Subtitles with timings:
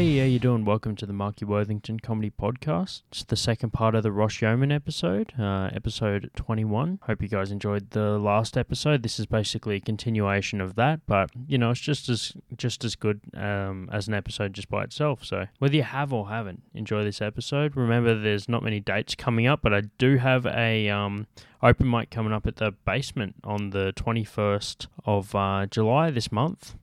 [0.00, 0.64] Hey, how you doing?
[0.64, 3.02] Welcome to the Marky Worthington Comedy Podcast.
[3.12, 7.00] It's the second part of the Ross Yeoman episode, uh, episode 21.
[7.02, 9.02] Hope you guys enjoyed the last episode.
[9.02, 12.96] This is basically a continuation of that, but you know, it's just as just as
[12.96, 15.22] good um, as an episode just by itself.
[15.22, 17.76] So whether you have or haven't, enjoy this episode.
[17.76, 21.26] Remember, there's not many dates coming up, but I do have a um,
[21.62, 26.74] open mic coming up at the basement on the 21st of uh, July this month.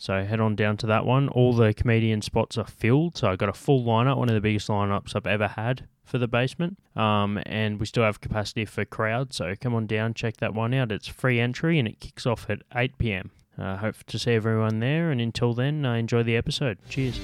[0.00, 1.28] So head on down to that one.
[1.28, 4.40] All the comedian spots are filled, so I got a full lineup, one of the
[4.40, 6.78] biggest lineups I've ever had for the basement.
[6.96, 10.72] Um, and we still have capacity for crowd, so come on down, check that one
[10.72, 10.90] out.
[10.90, 13.30] It's free entry and it kicks off at 8 p.m.
[13.58, 16.78] Uh, hope to see everyone there, and until then, uh, enjoy the episode.
[16.88, 17.20] Cheers.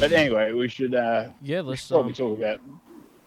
[0.00, 1.82] But anyway, we should uh, Yeah, let's.
[1.86, 2.60] should probably Um, talk about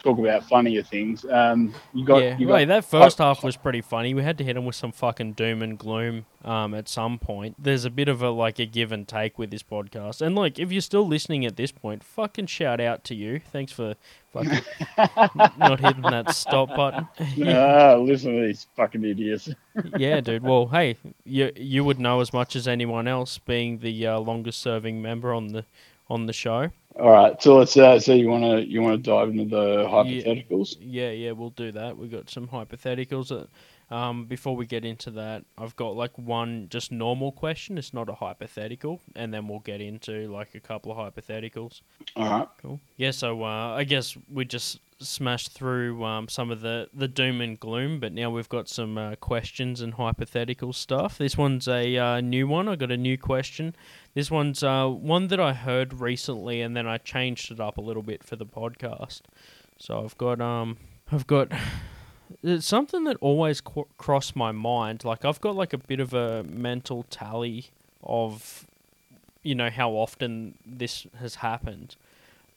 [0.07, 1.25] talk about funnier things.
[1.25, 4.13] Um, you got yeah, you got wait, that first half was pretty funny.
[4.13, 7.55] We had to hit him with some fucking doom and gloom um, at some point.
[7.59, 10.22] There's a bit of a like a give and take with this podcast.
[10.22, 13.41] And like, if you're still listening at this point, fucking shout out to you.
[13.52, 13.95] Thanks for
[14.31, 14.61] fucking
[15.58, 17.08] not hitting that stop button.
[17.45, 19.50] Ah, listen to these fucking idiots.
[19.97, 20.44] yeah, dude.
[20.44, 24.61] Well, hey, you you would know as much as anyone else, being the uh, longest
[24.61, 25.66] serving member on the
[26.09, 26.72] on the show.
[27.00, 29.86] All right, so let's uh, so you want to you want to dive into the
[29.88, 30.78] hypotheticals?
[30.80, 31.95] Yeah, yeah, we'll do that.
[31.95, 33.28] We've got some hypotheticals.
[33.28, 37.78] That, um, before we get into that, I've got like one just normal question.
[37.78, 41.81] It's not a hypothetical, and then we'll get into like a couple of hypotheticals.
[42.16, 42.48] All right.
[42.62, 42.80] Cool.
[42.95, 47.42] Yeah, so uh, I guess we just smashed through um, some of the, the doom
[47.42, 51.17] and gloom, but now we've got some uh, questions and hypothetical stuff.
[51.17, 52.67] This one's a uh, new one.
[52.67, 53.75] I got a new question.
[54.14, 57.81] This one's uh, one that I heard recently, and then I changed it up a
[57.81, 59.22] little bit for the podcast.
[59.78, 60.78] So I've got um,
[61.12, 61.52] I've got.
[62.44, 65.06] It's something that always qu- crossed my mind.
[65.06, 67.68] Like I've got like a bit of a mental tally
[68.03, 68.66] of,
[69.44, 71.96] you know, how often this has happened.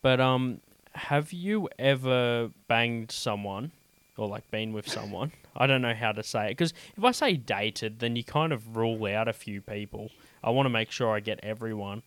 [0.02, 0.60] But um,
[0.92, 3.72] have you ever banged someone
[4.16, 5.32] or like been with someone?
[5.56, 8.52] I don't know how to say it because if I say dated, then you kind
[8.52, 10.10] of rule out a few people.
[10.42, 12.02] I want to make sure I get everyone.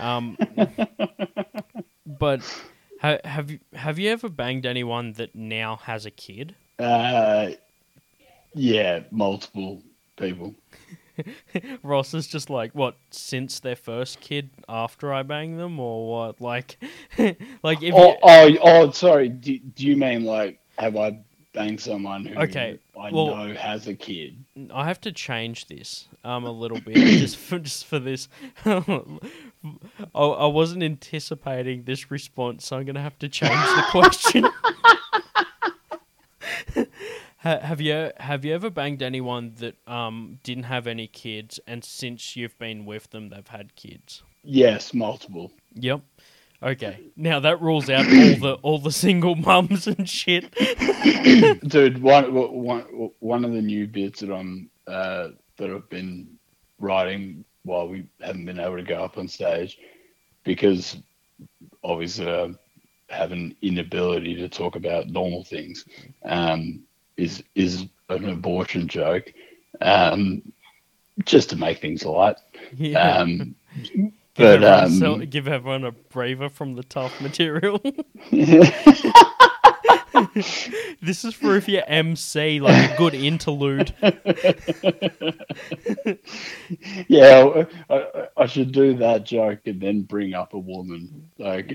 [0.00, 0.36] Um,
[2.06, 2.40] but
[3.00, 6.54] ha- have you have you ever banged anyone that now has a kid?
[6.78, 7.50] Uh,
[8.54, 9.82] yeah, multiple
[10.16, 10.54] people.
[11.82, 16.40] Ross is just like what since their first kid after I bang them or what?
[16.40, 16.78] Like,
[17.62, 19.28] like if Oh, you, oh, oh, sorry.
[19.28, 21.18] Do, do you mean like have I
[21.54, 24.36] banged someone who Okay, I well- know has a kid?
[24.74, 28.28] I have to change this um a little bit just for just for this.
[28.64, 34.46] I, I wasn't anticipating this response, so I'm gonna have to change the question.
[37.46, 41.84] Ha- have you have you ever banged anyone that um didn't have any kids, and
[41.84, 44.24] since you've been with them, they've had kids?
[44.42, 45.52] Yes, multiple.
[45.74, 46.00] Yep.
[46.60, 46.98] Okay.
[47.14, 50.52] Now that rules out all the all the single mums and shit.
[51.68, 56.26] Dude, one, one, one of the new bits that I'm uh, that I've been
[56.80, 59.78] writing while we haven't been able to go up on stage
[60.42, 60.96] because
[61.84, 62.54] obviously I
[63.08, 65.84] have an inability to talk about normal things
[66.24, 66.82] um,
[67.16, 69.32] is is an abortion joke
[69.80, 70.42] um,
[71.24, 72.36] just to make things light.
[72.76, 73.18] Yeah.
[73.18, 77.80] Um, give, but everyone, um, give everyone a braver from the tough material.
[81.02, 83.92] this is for if you're MC, like a good interlude.
[87.08, 91.72] yeah, I, I- I should do that joke and then bring up a woman, like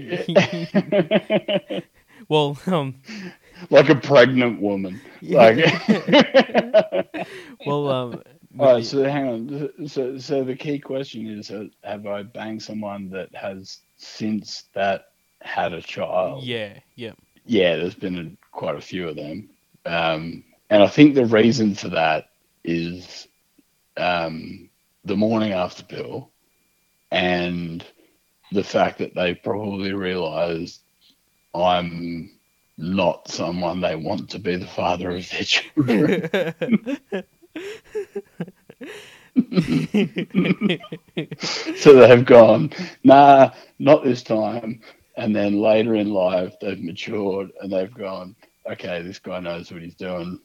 [2.29, 2.95] Well, um,
[3.69, 5.01] like a pregnant woman.
[5.29, 5.57] Like,
[7.63, 8.21] well, um,
[8.57, 8.85] all right.
[8.85, 9.87] So hang on.
[9.87, 15.03] So, so the key question is: uh, Have I banged someone that has since that
[15.41, 16.49] had a child?
[16.49, 17.13] yeah, yeah,
[17.45, 19.49] Yeah, there's been a, quite a few of them,
[19.85, 22.25] um, and I think the reason for that
[22.63, 23.27] is
[23.97, 24.69] um,
[25.05, 26.31] the morning after pill,
[27.11, 27.85] and
[28.51, 30.81] the fact that they probably realised
[31.53, 32.31] I'm
[32.81, 36.29] not someone they want to be the father of their children.
[41.77, 42.71] so they've gone,
[43.03, 44.81] nah, not this time.
[45.15, 48.35] And then later in life, they've matured and they've gone,
[48.69, 50.39] okay, this guy knows what he's doing.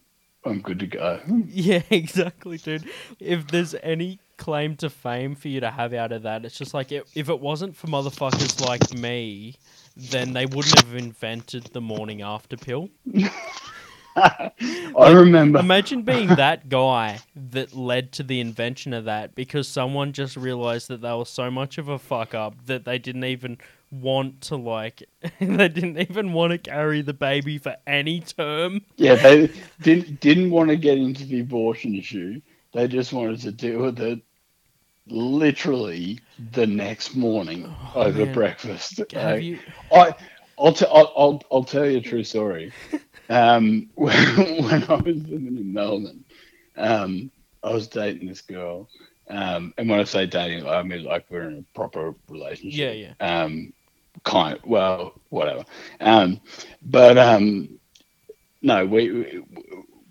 [0.47, 1.21] I'm good to go.
[1.49, 2.89] yeah, exactly, dude.
[3.19, 6.75] If there's any claim to fame for you to have out of that, it's just
[6.75, 9.57] like it, if it wasn't for motherfuckers like me,
[9.97, 12.89] then they wouldn't have invented the morning after pill.
[14.97, 15.63] I Like, remember.
[15.63, 20.89] Imagine being that guy that led to the invention of that because someone just realized
[20.89, 23.59] that they were so much of a fuck up that they didn't even
[23.91, 25.03] want to like
[25.41, 28.83] they didn't even want to carry the baby for any term.
[28.97, 32.41] Yeah, they didn't didn't want to get into the abortion issue.
[32.73, 34.21] They just wanted to deal with it
[35.09, 38.27] literally the next morning Oh, over man.
[38.27, 39.03] breakfast.
[39.15, 39.61] Have Like, you
[39.93, 40.15] I,
[40.59, 42.75] I'll, t- I'll, I'll, I'll tell you a true story.
[43.29, 44.15] Um, when,
[44.65, 46.25] when I was living in Melbourne,
[46.77, 47.31] um,
[47.63, 48.89] I was dating this girl.
[49.29, 52.79] Um, and when I say dating, I mean like we're in a proper relationship.
[52.79, 53.43] Yeah, yeah.
[53.43, 53.73] Um,
[54.25, 55.65] kind well, whatever.
[56.01, 56.41] Um,
[56.83, 57.79] but um,
[58.63, 59.43] no, we we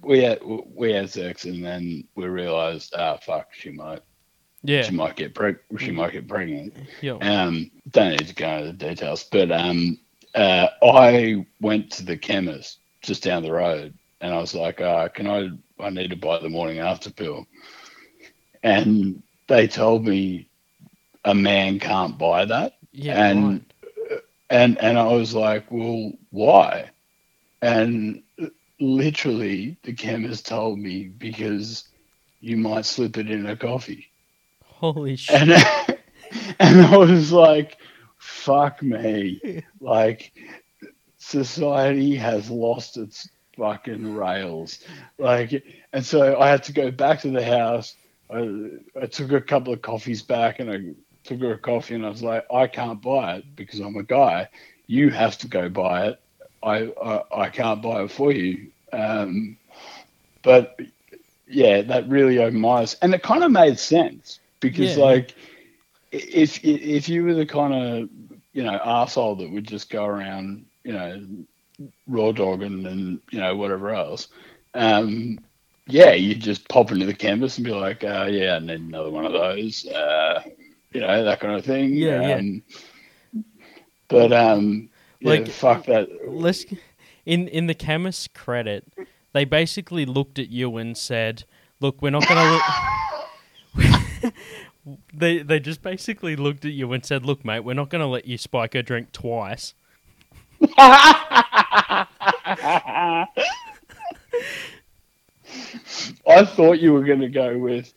[0.01, 4.01] we had, we had sex, and then we realized, ah, fuck, she might
[4.63, 4.83] Yeah.
[4.83, 6.73] she might get preg- she might get pregnant.
[7.01, 7.17] Yeah.
[7.21, 9.97] Um, don't need to go into the details, but um,
[10.35, 15.07] uh, I went to the chemist just down the road, and I was like, uh,
[15.09, 15.49] "Can I?
[15.79, 17.45] I need to buy the morning after pill."
[18.63, 20.49] And they told me
[21.23, 23.27] a man can't buy that, Yeah.
[23.27, 23.65] and
[24.49, 26.91] and and I was like, "Well, why?"
[27.61, 28.23] And
[28.79, 31.87] literally, the chemist told me because
[32.41, 34.07] you might slip it in a coffee.
[34.63, 35.41] Holy shit.
[35.41, 35.51] And
[36.59, 37.77] and I was like,
[38.17, 39.63] fuck me.
[39.79, 40.33] Like
[41.29, 44.79] society has lost its fucking rails.
[45.17, 45.63] Like
[45.93, 47.95] and so I had to go back to the house.
[48.31, 48.69] I,
[49.01, 50.77] I took a couple of coffees back and I
[51.23, 54.03] took her a coffee and I was like, I can't buy it because I'm a
[54.03, 54.49] guy.
[54.87, 56.19] You have to go buy it.
[56.63, 58.71] I I, I can't buy it for you.
[58.91, 59.57] Um,
[60.43, 60.75] but
[61.47, 64.97] yeah, that really opened my eyes, and it kind of made sense because Yeah.
[64.97, 65.35] like
[66.11, 68.09] if if you were the kind of
[68.53, 71.25] you know asshole that would just go around you know
[72.07, 74.29] raw dogging and you know whatever else,
[74.75, 75.37] um,
[75.87, 79.09] yeah, you just pop into the canvas and be like, uh, yeah, I need another
[79.11, 80.41] one of those, uh,
[80.93, 81.93] you know that kind of thing.
[81.93, 82.35] Yeah, yeah.
[82.37, 82.63] um,
[84.07, 84.89] But um,
[85.19, 86.07] yeah, Like- fuck that.
[86.27, 86.65] Let's
[87.25, 88.85] in in the chemist's credit,
[89.33, 91.43] they basically looked at you and said,
[91.81, 92.61] "Look, we're not going
[94.21, 94.31] to."
[95.13, 98.07] they they just basically looked at you and said, "Look, mate, we're not going to
[98.07, 99.73] let you spike her drink twice."
[106.27, 107.93] I thought you were going to go with,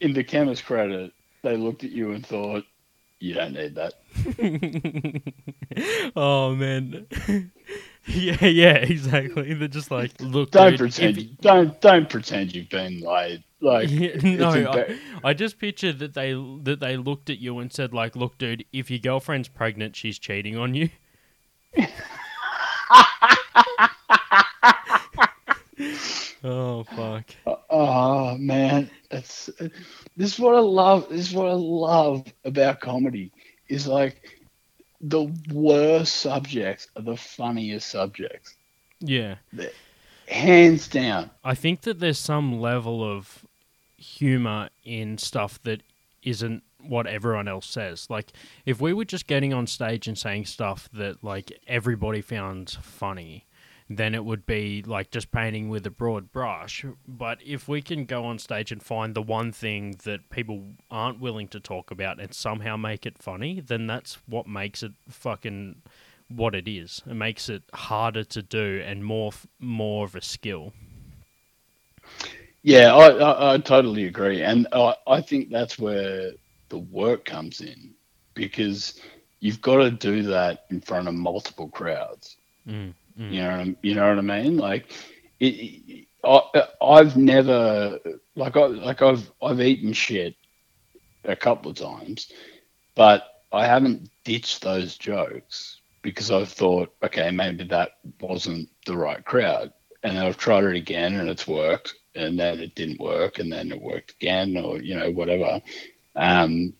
[0.00, 1.12] in the chemist credit,
[1.42, 2.64] they looked at you and thought,
[3.22, 3.94] you don't need that.
[6.16, 7.06] oh man.
[8.06, 9.54] yeah, yeah, exactly.
[9.54, 11.16] They're just like, "Look, Don't dude, pretend.
[11.18, 13.44] You, don't don't pretend you've been laid.
[13.60, 16.32] Like Yeah, no, I, I just pictured that they
[16.64, 20.18] that they looked at you and said like, "Look, dude, if your girlfriend's pregnant, she's
[20.18, 20.90] cheating on you."
[26.44, 27.24] oh fuck!
[27.70, 29.50] Oh man, it's
[30.16, 31.08] this is what I love.
[31.08, 33.32] This is what I love about comedy.
[33.68, 34.40] Is like
[35.00, 38.56] the worst subjects are the funniest subjects,
[39.00, 39.36] Yeah,
[40.28, 41.30] hands down.
[41.44, 43.44] I think that there's some level of
[43.96, 45.82] humor in stuff that
[46.22, 48.06] isn't what everyone else says.
[48.10, 48.32] Like
[48.66, 53.46] if we were just getting on stage and saying stuff that like everybody found funny,
[53.88, 56.84] then it would be like just painting with a broad brush.
[57.06, 61.20] But if we can go on stage and find the one thing that people aren't
[61.20, 65.82] willing to talk about and somehow make it funny, then that's what makes it fucking
[66.28, 67.02] what it is.
[67.06, 70.72] It makes it harder to do and more more of a skill.
[72.62, 76.30] Yeah, I, I, I totally agree, and I, I think that's where
[76.72, 77.92] the work comes in
[78.32, 78.98] because
[79.40, 82.38] you've got to do that in front of multiple crowds.
[82.66, 83.30] Mm, mm.
[83.30, 84.56] You know, you know what I mean?
[84.56, 84.90] Like,
[85.38, 86.40] it, I,
[86.80, 87.98] I've never
[88.34, 90.34] like I like I've I've eaten shit
[91.24, 92.32] a couple of times,
[92.94, 99.22] but I haven't ditched those jokes because I've thought, okay, maybe that wasn't the right
[99.22, 103.52] crowd, and I've tried it again and it's worked, and then it didn't work, and
[103.52, 105.60] then it worked again, or you know whatever.
[106.16, 106.74] Um,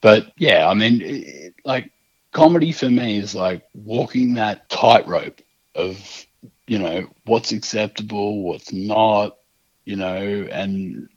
[0.00, 1.90] but yeah, I mean, it, like
[2.32, 5.40] comedy for me is like walking that tightrope
[5.74, 6.26] of
[6.66, 9.36] you know what's acceptable, what's not,
[9.84, 11.08] you know, and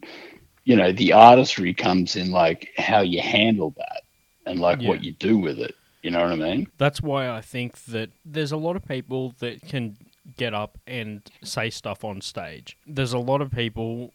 [0.64, 4.04] you know the artistry comes in like how you handle that
[4.46, 5.76] and like what you do with it.
[6.02, 6.68] You know what I mean?
[6.78, 9.98] That's why I think that there's a lot of people that can
[10.38, 12.78] get up and say stuff on stage.
[12.88, 14.14] There's a lot of people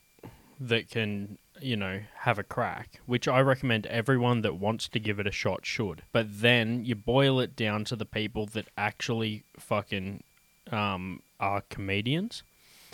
[0.61, 5.19] that can, you know, have a crack, which I recommend everyone that wants to give
[5.19, 6.03] it a shot should.
[6.13, 10.23] But then you boil it down to the people that actually fucking
[10.71, 12.43] um, are comedians.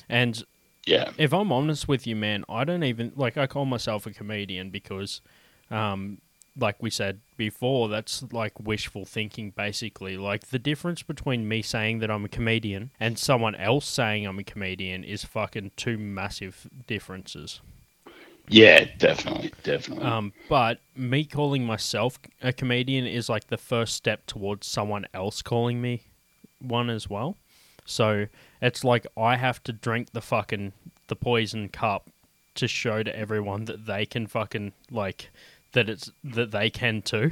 [0.09, 0.43] And
[0.87, 1.11] Yeah.
[1.19, 4.71] if I'm honest with you, man, I don't even like I call myself a comedian
[4.71, 5.21] because,
[5.71, 6.21] um,
[6.59, 10.17] like we said before, that's like wishful thinking, basically.
[10.17, 14.39] Like the difference between me saying that I'm a comedian and someone else saying I'm
[14.39, 17.61] a comedian is fucking two massive differences.
[18.49, 20.05] Yeah, definitely, definitely.
[20.05, 25.43] Um, but me calling myself a comedian is like the first step towards someone else
[25.43, 26.03] calling me
[26.61, 27.37] one as well.
[27.85, 28.27] So
[28.61, 30.73] it's like I have to drink the fucking
[31.09, 32.11] the poison cup
[32.57, 35.31] to show to everyone that they can fucking like
[35.73, 37.31] that it's that they can too.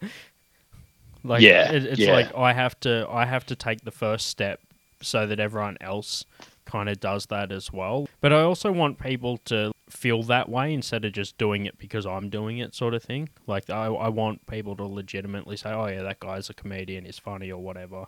[1.24, 2.12] like Yeah, it, it's yeah.
[2.12, 4.60] like I have to I have to take the first step
[5.02, 6.24] so that everyone else
[6.70, 8.08] kind of does that as well.
[8.20, 12.06] But I also want people to feel that way instead of just doing it because
[12.06, 13.28] I'm doing it, sort of thing.
[13.46, 17.04] Like I, I want people to legitimately say, "Oh yeah, that guy's a comedian.
[17.04, 18.06] He's funny or whatever,"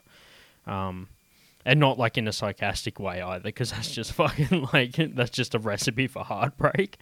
[0.66, 1.08] um,
[1.64, 5.54] and not like in a sarcastic way either, because that's just fucking like that's just
[5.54, 6.98] a recipe for heartbreak.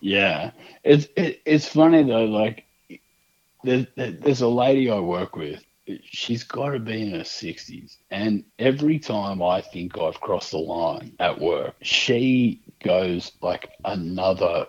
[0.00, 0.50] Yeah,
[0.84, 2.26] it's it, it's funny though.
[2.26, 2.64] Like,
[3.64, 5.64] there's there's a lady I work with.
[6.04, 10.58] She's got to be in her sixties, and every time I think I've crossed the
[10.58, 14.66] line at work, she goes like another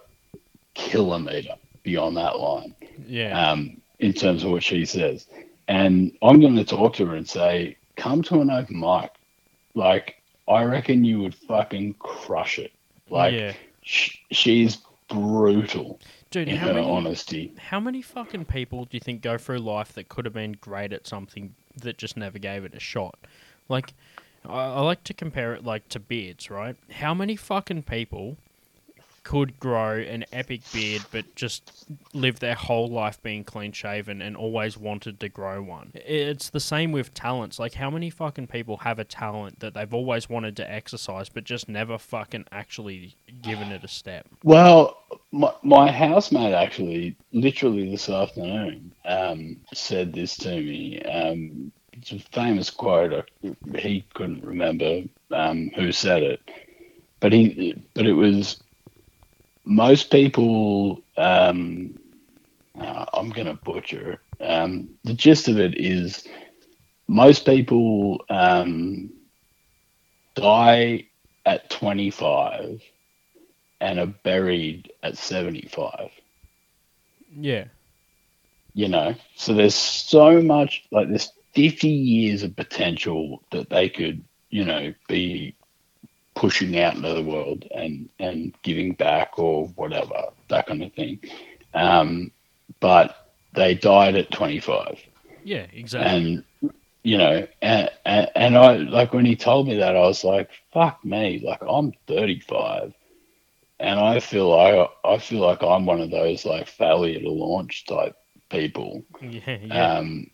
[0.76, 2.76] kilometer beyond that line.
[3.08, 5.28] Yeah, Um, in terms of what she says,
[5.68, 9.12] and I'm going to talk to her and say, "Come to an open mic.
[9.76, 12.72] Like, I reckon you would fucking crush it.
[13.10, 14.78] Like, yeah, sh- she's
[15.10, 16.00] brutal."
[16.32, 16.50] Dude.
[16.50, 17.54] How many honesty.
[17.58, 20.94] how many fucking people do you think go through life that could have been great
[20.94, 23.18] at something that just never gave it a shot?
[23.68, 23.94] Like,
[24.46, 26.76] I, I like to compare it like to beards, right?
[26.92, 28.38] How many fucking people
[29.24, 34.36] could grow an epic beard but just live their whole life being clean shaven and
[34.36, 35.92] always wanted to grow one?
[35.94, 37.60] It's the same with talents.
[37.60, 41.44] Like, how many fucking people have a talent that they've always wanted to exercise but
[41.44, 44.28] just never fucking actually given it a step?
[44.44, 44.98] Well,
[45.32, 51.02] my, my housemate actually, literally this afternoon, um, said this to me.
[51.04, 53.30] Um, it's a famous quote.
[53.78, 56.42] He couldn't remember um, who said it,
[57.20, 58.62] but he, but it was
[59.66, 61.04] most people.
[61.18, 61.96] Um,
[62.80, 64.22] uh, I'm going to butcher.
[64.40, 64.44] it.
[64.44, 66.26] Um, the gist of it is
[67.08, 69.12] most people um,
[70.36, 71.08] die
[71.46, 72.82] at 25
[73.82, 76.10] and are buried at 75
[77.36, 77.66] Yeah.
[78.74, 84.24] you know so there's so much like there's 50 years of potential that they could
[84.50, 85.56] you know be
[86.40, 91.20] pushing out into the world and and giving back or whatever that kind of thing.
[91.74, 92.32] Um
[92.82, 93.16] but
[93.54, 95.00] they died at 25
[95.44, 96.10] Yeah, exactly.
[96.12, 96.44] and
[97.04, 100.50] you know and, and and i like when he told me that i was like
[100.74, 102.94] fuck me like i'm 35
[103.80, 107.86] and i feel like i feel like i'm one of those like failure to launch
[107.86, 108.16] type
[108.50, 109.04] people.
[109.22, 109.98] Yeah, yeah.
[109.98, 110.28] um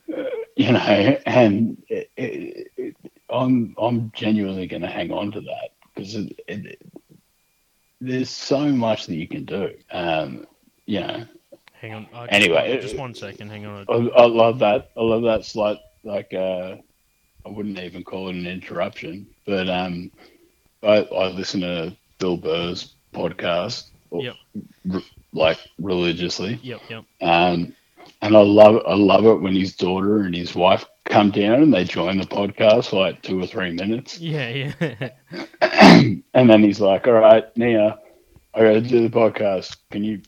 [0.56, 2.98] you know and it, it, it,
[3.30, 6.82] i'm i'm genuinely going to hang on to that because it, it,
[8.02, 10.46] there's so much that you can do um
[10.86, 11.24] you know
[11.82, 12.08] Hang on.
[12.14, 13.50] uh, Anyway, just one second.
[13.50, 13.86] Hang on.
[13.90, 14.90] I, I love that.
[14.98, 16.75] I love that slight like uh,
[17.46, 20.12] I wouldn't even call it an interruption, but um,
[20.84, 24.36] I, I listen to Bill Burr's podcast, Yep.
[25.34, 27.04] like religiously, Yep, yep.
[27.22, 27.74] um,
[28.22, 31.74] and I love I love it when his daughter and his wife come down and
[31.74, 35.10] they join the podcast for like two or three minutes, Yeah, yeah.
[36.34, 37.98] and then he's like, "All right, Nia,
[38.54, 39.78] I got to do the podcast.
[39.92, 40.22] Can you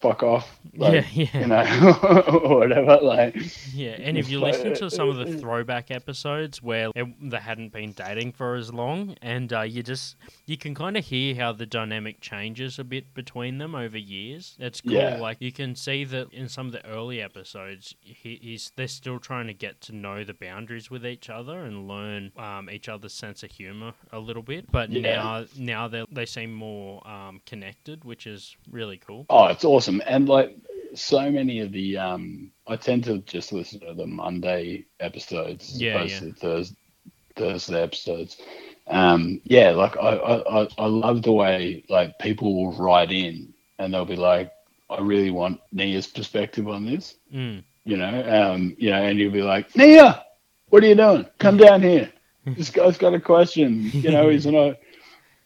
[0.00, 1.40] fuck off?" Like, yeah, yeah.
[1.40, 2.98] You know, or whatever.
[3.02, 3.36] Like,
[3.74, 7.72] Yeah, and if you listen to some of the throwback episodes where it, they hadn't
[7.72, 10.16] been dating for as long, and uh, you just
[10.46, 14.54] you can kind of hear how the dynamic changes a bit between them over years.
[14.60, 14.92] It's cool.
[14.92, 15.16] Yeah.
[15.18, 19.18] Like you can see that in some of the early episodes, he, he's they're still
[19.18, 23.12] trying to get to know the boundaries with each other and learn um, each other's
[23.12, 24.70] sense of humor a little bit.
[24.70, 25.16] But Yeah.
[25.16, 29.26] now now they they seem more um, connected, which is really cool.
[29.28, 29.89] Oh, it's awesome.
[30.06, 30.56] And like
[30.94, 35.80] so many of the um I tend to just listen to the Monday episodes as
[35.80, 36.18] Yeah, opposed yeah.
[36.20, 36.76] to the Thursday,
[37.36, 38.36] Thursday episodes.
[38.86, 43.92] Um yeah, like I, I, I- love the way like people will write in and
[43.94, 44.52] they'll be like,
[44.90, 47.14] I really want Nia's perspective on this.
[47.32, 47.62] Mm.
[47.84, 50.24] You know, um, you know, and you'll be like, Nia,
[50.68, 51.26] what are you doing?
[51.38, 52.12] Come down here.
[52.44, 53.90] This guy's got a question.
[53.94, 54.76] You know, he's in a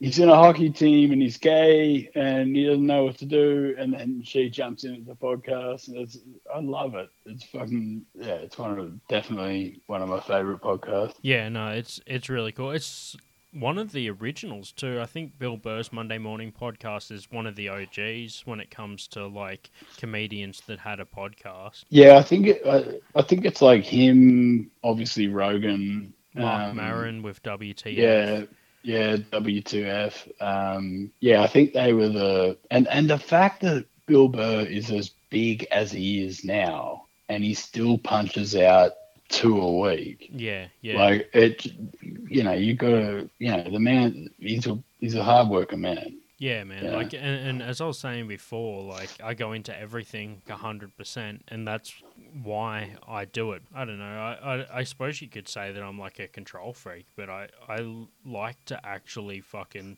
[0.05, 3.75] he's in a hockey team and he's gay and he doesn't know what to do.
[3.79, 6.19] And then she jumps into the podcast and it's
[6.55, 7.09] I love it.
[7.25, 8.35] It's fucking yeah.
[8.35, 11.15] It's one of definitely one of my favorite podcasts.
[11.23, 12.73] Yeah, no, it's it's really cool.
[12.73, 13.17] It's
[13.53, 15.01] one of the originals too.
[15.01, 19.07] I think Bill Burr's Monday Morning Podcast is one of the OGs when it comes
[19.09, 21.85] to like comedians that had a podcast.
[21.89, 27.23] Yeah, I think it, I, I think it's like him, obviously Rogan, Mark um, Maron
[27.23, 27.97] with WTF.
[27.97, 28.45] Yeah,
[28.85, 30.43] yeah, WTF.
[30.43, 34.91] Um, yeah, I think they were the and and the fact that Bill Burr is
[34.91, 38.93] as big as he is now, and he still punches out
[39.29, 40.31] two a week.
[40.33, 41.03] Yeah, yeah.
[41.03, 41.67] Like it,
[42.03, 44.29] you know, you gotta, you know, the man.
[44.39, 46.19] He's a he's a hard working man.
[46.45, 46.85] Yeah, man.
[46.85, 46.97] Yeah.
[46.97, 51.43] Like, and, and as I was saying before, like I go into everything hundred percent,
[51.49, 51.95] and that's
[52.43, 53.63] why I do it.
[53.75, 54.05] I don't know.
[54.05, 57.49] I, I I suppose you could say that I'm like a control freak, but I
[57.67, 59.97] I like to actually fucking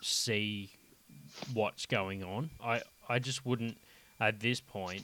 [0.00, 0.70] see
[1.52, 2.48] what's going on.
[2.64, 3.76] I I just wouldn't
[4.18, 5.02] at this point.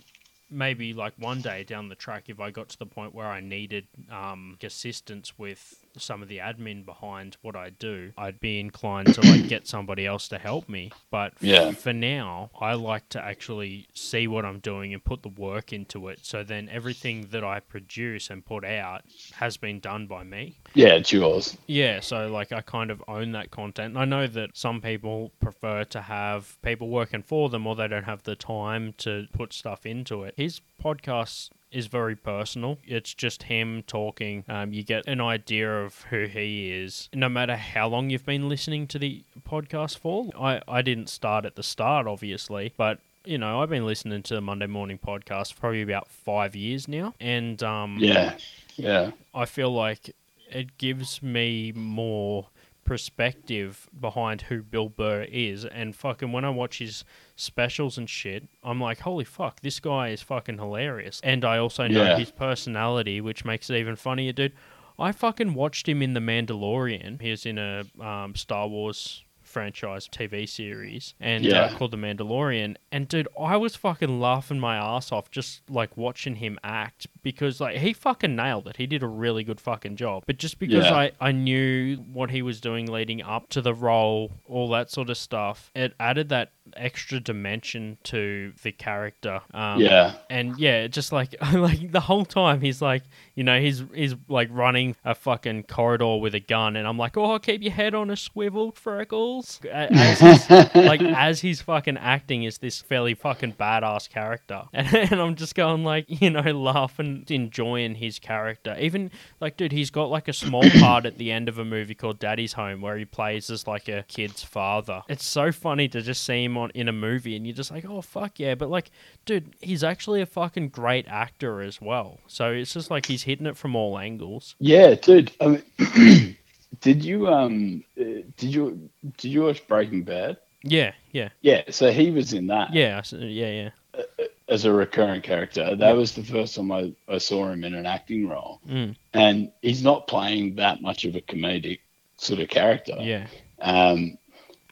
[0.51, 3.41] Maybe like one day down the track, if I got to the point where I
[3.41, 9.15] needed um, assistance with some of the admin behind what I do, I'd be inclined
[9.15, 10.91] to like get somebody else to help me.
[11.11, 11.71] But f- Yeah.
[11.73, 16.09] for now, I like to actually see what I'm doing and put the work into
[16.09, 16.21] it.
[16.23, 19.03] So then everything that I produce and put out
[19.35, 20.57] has been done by me.
[20.75, 21.57] Yeah, it's yours.
[21.67, 23.95] Yeah, so like I kind of own that content.
[23.95, 27.89] And I know that some people prefer to have people working for them or they
[27.89, 30.35] don't have the time to put stuff into it.
[30.37, 32.79] His podcast is very personal.
[32.87, 34.45] It's just him talking.
[34.49, 38.49] Um, you get an idea of who he is, no matter how long you've been
[38.49, 40.31] listening to the podcast for.
[40.39, 44.35] I, I didn't start at the start, obviously, but you know, I've been listening to
[44.35, 48.37] the Monday Morning Podcast for probably about five years now, and um, Yeah,
[48.77, 50.15] yeah, I feel like
[50.51, 52.49] it gives me more
[52.93, 55.65] perspective behind who Bill Burr is.
[55.65, 57.05] And fucking when I watch his
[57.37, 61.21] specials and shit, I'm like, holy fuck, this guy is fucking hilarious.
[61.25, 62.19] And I also know Yeah.
[62.19, 64.53] his personality, which makes it even funnier, dude.
[64.99, 67.21] I fucking watched him in The Mandalorian.
[67.21, 71.63] He was in a um, Star Wars franchise TV series and Yeah.
[71.67, 72.77] uh, called The Mandalorian.
[72.91, 77.61] And dude, I was fucking laughing my ass off just like watching him act because
[77.61, 78.79] like he fucking nailed it.
[78.79, 80.25] He did a really good fucking job.
[80.27, 80.95] But just because Yeah.
[80.95, 85.11] I, I knew what he was doing leading up to the role, all that sort
[85.11, 89.41] of stuff, it added that extra dimension to the character.
[89.53, 93.03] Um, yeah, and yeah, just like like the whole time he's like,
[93.35, 97.17] you know, he's he's like running a fucking corridor with a gun, and I'm like,
[97.17, 99.61] oh, keep your head on a swivel, freckles.
[99.71, 105.21] As he's, like as he's fucking acting as this fairly fucking badass character, and, and
[105.21, 108.77] I'm just going like, you know, laughing, enjoying his character.
[108.79, 111.95] Even like, dude, he's got like a small part at the end of a movie
[111.95, 115.03] called Daddy's Home where he plays as like a kid's father.
[115.09, 117.85] It's so funny to just see him on in a movie, and you're just like,
[117.85, 118.91] oh fuck yeah, but like
[119.25, 122.21] dude, he's actually a fucking great actor as well.
[122.27, 124.55] So it's just like he's hitting it from all angles.
[124.59, 125.33] yeah, dude.
[125.41, 126.37] I mean,
[126.81, 128.05] did you um, uh,
[128.37, 128.89] did you
[129.19, 130.37] did you watch Breaking Bad?
[130.65, 134.01] Yeah, yeah, Yeah, so he was in that yeah, yeah, yeah.
[134.49, 135.75] as a recurring character.
[135.75, 139.51] That was the first time I, I saw him in an acting role, Mm, and
[139.61, 141.81] he's not playing that much of a comedic
[142.17, 142.95] sort of character.
[143.01, 143.27] yeah,
[143.61, 144.19] Um,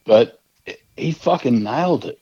[0.04, 0.39] but
[1.00, 2.18] he fucking nailed it.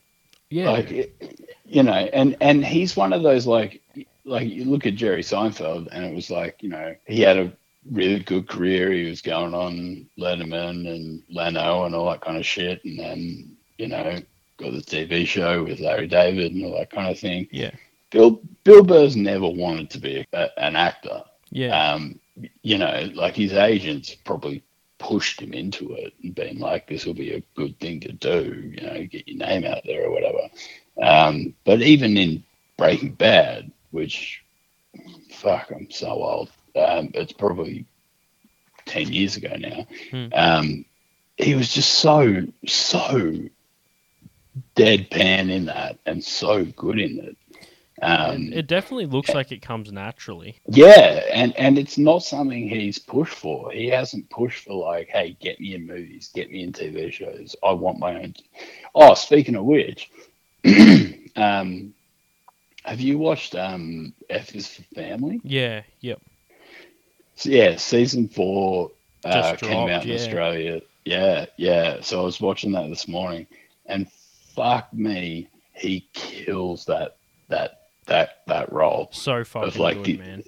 [0.51, 3.83] yeah, Like, it- you know, and and he's one of those like
[4.25, 7.53] like you look at Jerry Seinfeld, and it was like you know he had a
[7.91, 8.91] really good career.
[8.91, 13.57] He was going on Letterman and Leno and all that kind of shit, and then
[13.77, 14.19] you know
[14.57, 17.47] got the TV show with Larry David and all that kind of thing.
[17.53, 17.71] yeah,
[18.11, 21.23] Bill Bill Burr's never wanted to be a, an actor.
[21.51, 22.19] yeah, Um,
[22.63, 24.63] you know, like his agents probably
[24.99, 28.73] pushed him into it and been like, "This will be a good thing to do."
[28.75, 30.49] You know, get your name out there or whatever.
[31.01, 32.45] Um, but even in
[32.77, 34.43] Breaking Bad, which
[35.31, 36.51] fuck, I'm so old.
[36.77, 37.87] Um, it's probably
[38.87, 39.87] ten years ago now.
[40.11, 40.27] Hmm.
[40.33, 40.85] Um,
[41.37, 43.33] he was just so so
[44.77, 47.37] deadpan in that and so good in it.
[48.01, 50.57] Um, it, it definitely looks like it comes naturally.
[50.69, 53.73] yeah, and and it's not something he's pushed for.
[53.73, 57.57] He hasn't pushed for like, hey, get me in movies, get me in TV shows.
[57.63, 58.35] I want my own.
[58.95, 60.11] Oh, speaking of which,
[61.37, 61.95] um,
[62.85, 65.41] have you watched um, F is for Family?
[65.43, 66.21] Yeah, yep,
[67.37, 68.93] So, yeah, season four
[69.25, 70.15] uh, Just came out in yeah.
[70.15, 70.81] Australia.
[71.05, 72.01] Yeah, yeah.
[72.03, 73.47] So I was watching that this morning,
[73.87, 74.11] and
[74.55, 77.17] fuck me, he kills that
[77.49, 79.09] that that that role.
[79.13, 80.43] so fucking like good, the- man.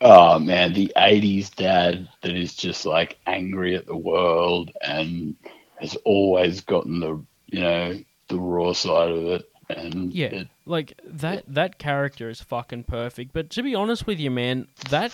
[0.00, 5.36] Oh man, the '80s dad that is just like angry at the world and
[5.80, 7.98] has always gotten the you know
[8.28, 9.48] the raw side of it.
[9.68, 10.26] And Yeah.
[10.26, 13.32] it- Like that that character is fucking perfect.
[13.32, 15.12] But to be honest with you, man, that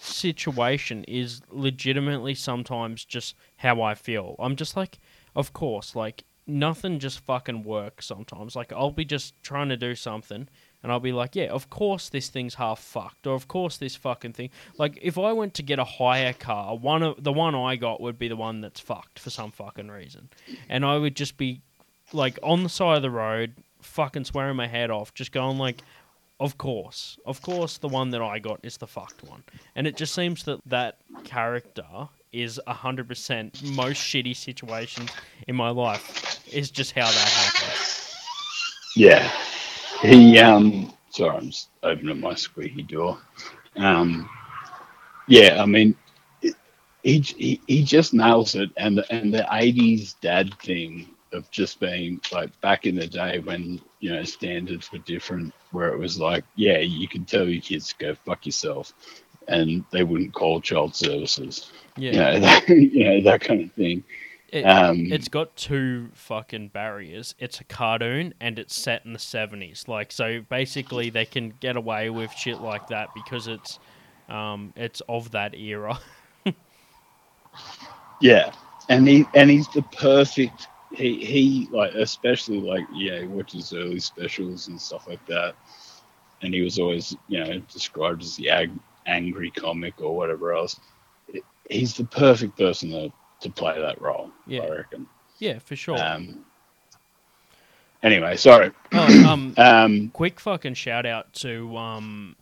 [0.00, 4.36] situation is legitimately sometimes just how I feel.
[4.38, 4.98] I'm just like,
[5.34, 8.56] of course, like nothing just fucking works sometimes.
[8.56, 10.48] Like I'll be just trying to do something
[10.82, 13.96] and I'll be like, yeah, of course this thing's half fucked, or of course this
[13.96, 14.50] fucking thing.
[14.78, 18.00] Like if I went to get a hire car, one of the one I got
[18.00, 20.28] would be the one that's fucked for some fucking reason,
[20.68, 21.60] and I would just be
[22.12, 25.82] like on the side of the road, fucking swearing my head off, just going like,
[26.38, 29.44] of course, of course, the one that I got is the fucked one,
[29.76, 35.10] and it just seems that that character is hundred percent most shitty situations
[35.48, 38.14] in my life is just how that happens.
[38.96, 39.30] Yeah.
[40.02, 43.18] He um sorry, I'm just opening my squeaky door.
[43.76, 44.28] Um
[45.28, 45.96] yeah, I mean
[46.42, 46.54] it,
[47.02, 51.80] he, he he just nails it and the, and the 80s dad thing of just
[51.80, 56.18] being like back in the day when you know standards were different where it was
[56.18, 58.92] like yeah you could tell your kids to go fuck yourself
[59.48, 62.12] and they wouldn't call child services Yeah.
[62.12, 64.04] you know that, you know that kind of thing
[64.52, 67.34] It, Um, it's got two fucking barriers.
[67.38, 69.86] It's a cartoon and it's set in the seventies.
[69.88, 73.78] Like so, basically, they can get away with shit like that because it's,
[74.28, 76.00] um, it's of that era.
[78.20, 78.52] Yeah,
[78.88, 80.68] and he and he's the perfect.
[80.90, 85.54] He he like especially like yeah, he watches early specials and stuff like that,
[86.42, 90.78] and he was always you know described as the ag- angry comic or whatever else.
[91.68, 94.30] He's the perfect person to to play that role.
[94.46, 94.62] Yeah.
[94.62, 95.06] I reckon.
[95.38, 95.98] yeah, for sure.
[96.02, 96.44] Um.
[98.02, 98.70] Anyway, sorry.
[98.92, 100.08] oh, um, Um.
[100.10, 102.34] quick fucking shout out to um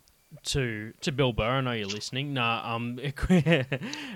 [0.43, 1.43] to to Bill Burr.
[1.57, 2.33] I know you're listening.
[2.33, 3.53] Nah, um, a,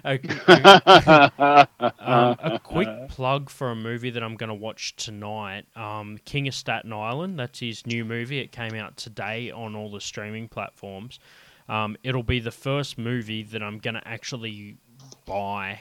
[0.05, 1.67] a-
[1.99, 5.65] um, a quick plug for a movie that I'm going to watch tonight.
[5.75, 7.39] Um, King of Staten Island.
[7.39, 8.39] That's his new movie.
[8.39, 11.19] It came out today on all the streaming platforms.
[11.67, 14.77] Um, it'll be the first movie that I'm going to actually
[15.25, 15.79] buy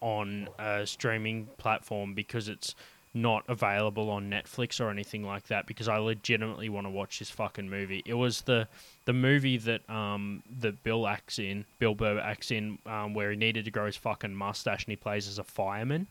[0.00, 2.74] on a streaming platform because it's
[3.14, 7.30] not available on Netflix or anything like that because I legitimately want to watch this
[7.30, 8.02] fucking movie.
[8.06, 8.68] It was the
[9.06, 13.36] the movie that um that Bill acts in, Bill Burr acts in, um, where he
[13.36, 16.06] needed to grow his fucking mustache and he plays as a fireman.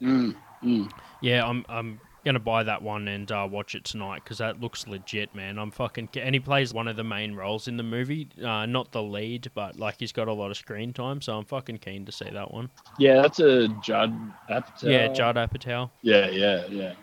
[0.00, 0.90] Mm, mm.
[1.20, 4.86] Yeah, I'm I'm gonna buy that one and uh, watch it tonight because that looks
[4.86, 5.58] legit, man.
[5.58, 8.92] I'm fucking and he plays one of the main roles in the movie, uh, not
[8.92, 12.04] the lead, but like he's got a lot of screen time, so I'm fucking keen
[12.06, 12.70] to see that one.
[12.98, 14.14] Yeah, that's a Judd
[14.50, 14.82] Apatow.
[14.82, 15.90] Yeah, Judd Apatow.
[16.02, 16.94] Yeah, yeah, yeah.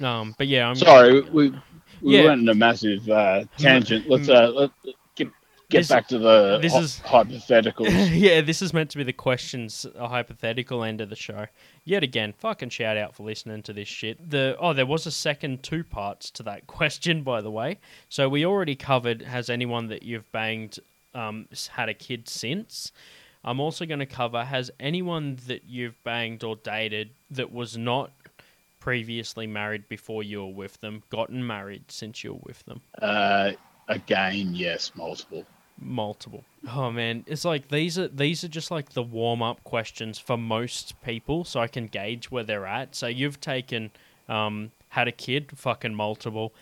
[0.00, 1.50] Um, but yeah, I'm Sorry, we
[2.02, 2.24] we Yeah.
[2.26, 4.08] went in a massive uh, tangent.
[4.08, 4.70] Let's uh, let
[5.70, 8.10] get This- back to the this is- hypotheticals.
[8.12, 11.46] yeah, this is meant to be the questions, a hypothetical end of the show.
[11.84, 14.30] Yet again, fucking shout out for listening to this shit.
[14.30, 17.78] The oh, there was a second two parts to that question, by the way.
[18.08, 20.78] So we already covered has anyone that you've banged
[21.14, 22.92] um, had a kid since.
[23.44, 28.10] I'm also going to cover has anyone that you've banged or dated that was not
[28.80, 32.80] previously married before you were with them gotten married since you were with them.
[33.00, 33.52] uh,
[33.88, 35.44] again, yes, multiple.
[35.80, 36.44] Multiple.
[36.72, 40.36] Oh man, it's like these are these are just like the warm up questions for
[40.36, 42.94] most people, so I can gauge where they're at.
[42.94, 43.90] So you've taken,
[44.28, 46.52] um, had a kid, fucking multiple,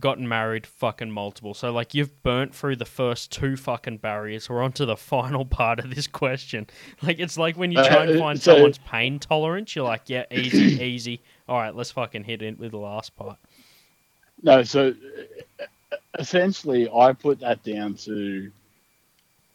[0.00, 1.54] gotten married, fucking multiple.
[1.54, 4.48] So like you've burnt through the first two fucking barriers.
[4.50, 6.66] We're on to the final part of this question.
[7.02, 10.08] Like it's like when you try and Uh, find so- someone's pain tolerance, you're like,
[10.08, 11.20] yeah, easy, easy.
[11.48, 13.36] All right, let's fucking hit it with the last part.
[14.42, 14.94] No, so
[15.60, 15.64] uh,
[16.18, 18.50] essentially, I put that down to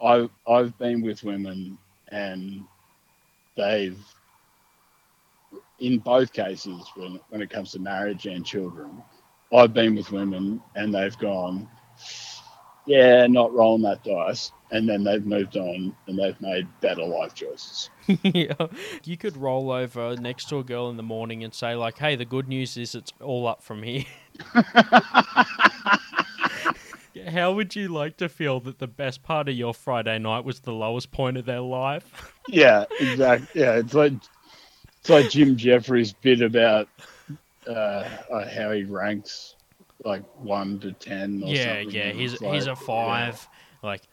[0.01, 1.77] I I've been with women
[2.09, 2.63] and
[3.55, 3.99] they've
[5.79, 9.01] in both cases when when it comes to marriage and children,
[9.53, 11.67] I've been with women and they've gone,
[12.85, 17.33] yeah, not rolling that dice, and then they've moved on and they've made better life
[17.33, 17.89] choices.
[18.23, 18.53] yeah.
[19.03, 22.15] You could roll over next to a girl in the morning and say, like, hey,
[22.15, 24.05] the good news is it's all up from here.
[27.27, 30.61] How would you like to feel that the best part of your Friday night was
[30.61, 32.33] the lowest point of their life?
[32.47, 33.61] Yeah, exactly.
[33.61, 34.13] Yeah, it's like
[34.99, 36.89] it's like Jim Jeffries' bit about
[37.67, 37.71] uh,
[38.31, 39.55] uh, how he ranks
[40.03, 41.41] like one to ten.
[41.43, 41.91] Or yeah, something.
[41.91, 42.11] yeah.
[42.11, 43.47] He's It's he's a like, five.
[43.83, 44.03] Like,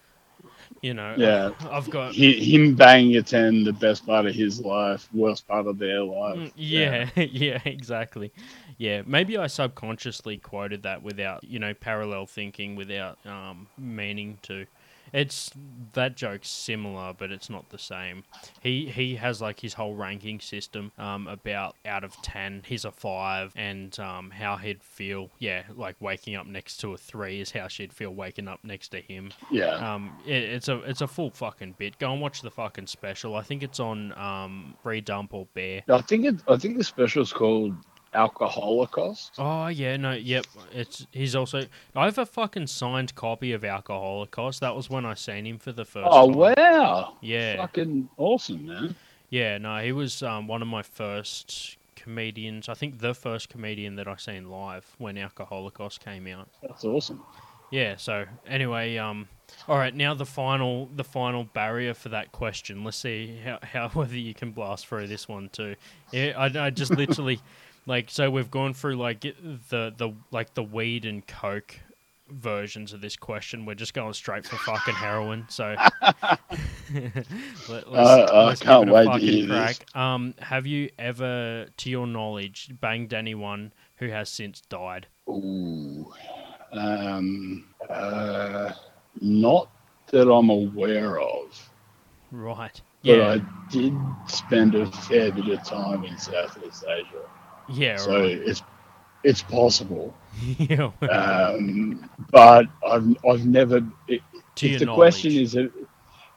[0.83, 1.51] you know, Yeah.
[1.71, 2.15] I've got.
[2.15, 6.03] He, him banging a ten, the best part of his life, worst part of their
[6.03, 6.39] life.
[6.39, 8.33] Mm, Yeah, yeah, exactly.
[8.79, 14.67] Yeah, maybe I subconsciously quoted that without, you know, parallel thinking, without um, meaning to.
[15.13, 15.51] It's
[15.93, 18.25] that joke's similar, but it's not the same.
[18.61, 22.91] He he has like his whole ranking system um, about out of ten, he's a
[22.91, 25.31] five, and um, how he'd feel.
[25.39, 28.89] Yeah, like waking up next to a three is how she'd feel waking up next
[28.89, 29.33] to him.
[29.51, 29.95] Yeah.
[29.95, 31.99] Um, it, it's a it's a full fucking bit.
[31.99, 33.37] Go and watch the fucking special.
[33.37, 35.83] I think it's on um, Free Dump or Bear.
[35.89, 36.35] I think it.
[36.49, 37.75] I think the special's called
[38.17, 39.31] Alcoholocaust.
[39.39, 40.47] Oh yeah, no, yep.
[40.73, 41.67] It's he's also.
[41.95, 44.61] I have a fucking signed copy of Alcoholocaust.
[44.61, 46.09] That was when I seen him for the first.
[46.11, 46.37] Oh time.
[46.57, 47.17] wow!
[47.21, 48.95] Yeah, Fucking awesome, man.
[49.31, 49.59] yeah.
[49.59, 52.69] No, he was um, one of my first comedians.
[52.69, 56.49] I think the first comedian that I seen live when Alcoholocaust came out.
[56.63, 57.23] That's awesome.
[57.73, 57.97] Yeah.
[57.97, 59.27] So anyway, um,
[59.67, 59.93] all right.
[59.95, 62.85] Now the final, the final barrier for that question.
[62.85, 65.75] Let's see how, how whether you can blast through this one too.
[66.13, 67.41] Yeah, I, I just literally,
[67.87, 71.79] like, so we've gone through like the the like the weed and coke
[72.29, 73.65] versions of this question.
[73.67, 75.47] We're just going straight for fucking heroin.
[75.49, 79.81] So let, us Uh, I can't wait to hear this.
[79.95, 85.07] Um, have you ever, to your knowledge, banged anyone who has since died?
[85.29, 86.13] Ooh.
[86.73, 87.65] Um.
[87.89, 88.73] Uh.
[89.21, 89.71] Not
[90.09, 91.71] that I'm aware of,
[92.31, 92.81] Right.
[93.03, 93.29] but Yeah.
[93.39, 93.95] I did
[94.27, 97.23] spend a fair bit of time in Southeast Asia,
[97.69, 97.97] yeah.
[97.97, 98.31] so right.
[98.31, 98.63] it's
[99.23, 100.15] it's possible.
[100.59, 100.91] yeah.
[101.11, 103.81] Um, but I've I've never.
[104.09, 104.23] It,
[104.57, 104.97] to if your the knowledge.
[104.99, 105.59] question is,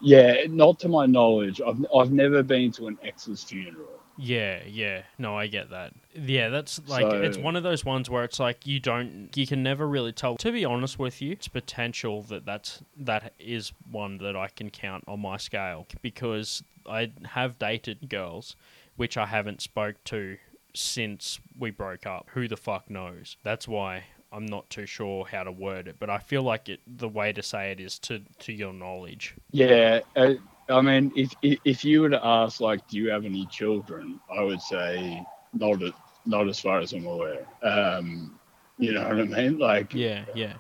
[0.01, 1.61] yeah, not to my knowledge.
[1.61, 3.87] I've I've never been to an ex's funeral.
[4.21, 5.03] Yeah, yeah.
[5.17, 5.93] No, I get that.
[6.13, 9.63] Yeah, that's like it's one of those ones where it's like you don't you can
[9.63, 10.35] never really tell.
[10.37, 14.71] To be honest with you, it's potential that that's that is one that I can
[14.71, 18.57] count on my scale because I have dated girls
[18.99, 20.37] which I haven't spoke to
[20.79, 22.27] since we broke up.
[22.33, 23.37] Who the fuck knows?
[23.43, 26.81] That's why I'm not too sure how to word it, but I feel like it
[26.87, 29.35] the way to say it is to to your knowledge.
[29.51, 30.33] Yeah, uh,
[30.69, 34.19] I mean, if, if if you were to ask, like, do you have any children?
[34.35, 35.93] I would say not, a-
[36.25, 37.45] not as far as I'm aware.
[37.63, 38.39] Um,
[38.77, 39.57] you know what I mean?
[39.57, 40.53] Like, Yeah, yeah.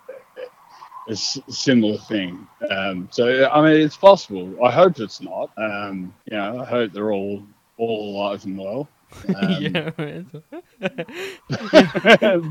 [1.07, 2.47] a similar thing.
[2.69, 4.63] Um, so, I mean, it's possible.
[4.65, 5.49] I hope it's not.
[5.57, 7.43] Um, you know, I hope they're all
[7.77, 8.89] all alive and well.
[9.35, 9.89] Um, yeah.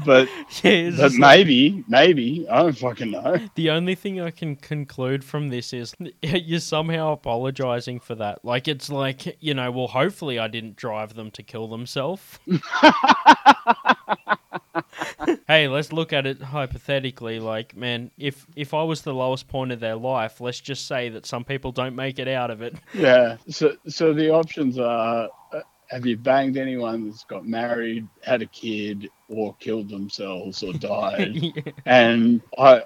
[0.04, 0.28] but
[0.62, 3.38] yeah, but like- maybe, maybe I don't fucking know.
[3.54, 8.44] The only thing I can conclude from this is you're somehow apologizing for that.
[8.44, 12.38] Like it's like you know, well, hopefully I didn't drive them to kill themselves.
[15.46, 17.40] hey, let's look at it hypothetically.
[17.40, 21.08] Like, man, if if I was the lowest point of their life, let's just say
[21.10, 22.74] that some people don't make it out of it.
[22.94, 23.36] Yeah.
[23.48, 28.46] So so the options are: uh, have you banged anyone that's got married, had a
[28.46, 31.36] kid, or killed themselves or died?
[31.56, 31.72] Yeah.
[31.86, 32.82] and I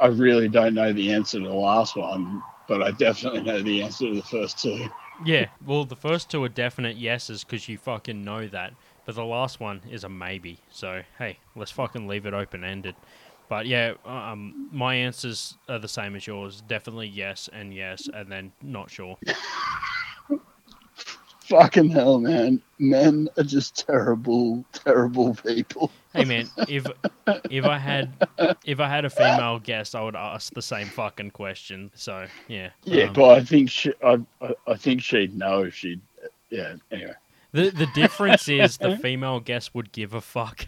[0.00, 3.82] I- really don't know the answer to the last one, but I definitely know the
[3.82, 4.88] answer to the first two.
[5.24, 8.72] Yeah, well, the first two are definite yeses because you fucking know that.
[9.06, 10.58] But the last one is a maybe.
[10.70, 12.94] So, hey, let's fucking leave it open ended.
[13.48, 16.60] But yeah, um, my answers are the same as yours.
[16.60, 19.18] Definitely yes and yes, and then not sure.
[21.44, 22.62] Fucking hell, man!
[22.78, 25.90] Men are just terrible, terrible people.
[26.14, 26.86] Hey man, if
[27.50, 28.10] if I had
[28.64, 31.90] if I had a female guest, I would ask the same fucking question.
[31.94, 35.74] So yeah, Yeah, um, but I think she, I, I, I think she'd know if
[35.74, 36.00] she'd.
[36.48, 36.76] Yeah.
[36.90, 37.12] Anyway.
[37.52, 40.66] the the difference is the female guest would give a fuck.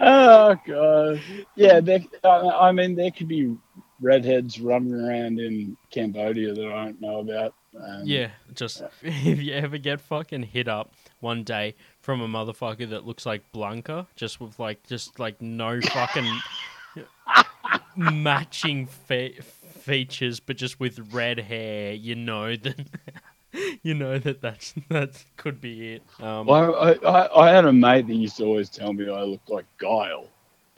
[0.00, 1.20] Oh god.
[1.56, 2.28] Yeah, there, I
[2.68, 3.56] I mean, there could be
[4.00, 7.54] redheads running around in Cambodia that I don't know about.
[7.80, 12.88] Um, Yeah, just if you ever get fucking hit up one day from a motherfucker
[12.90, 16.26] that looks like Blanka, just with like just like no fucking
[17.96, 22.86] matching fe- features, but just with red hair, you know that
[23.82, 26.02] you know that that's that could be it.
[26.20, 29.22] Um, Well, I, I, I had a mate that used to always tell me I
[29.22, 30.26] looked like Guile,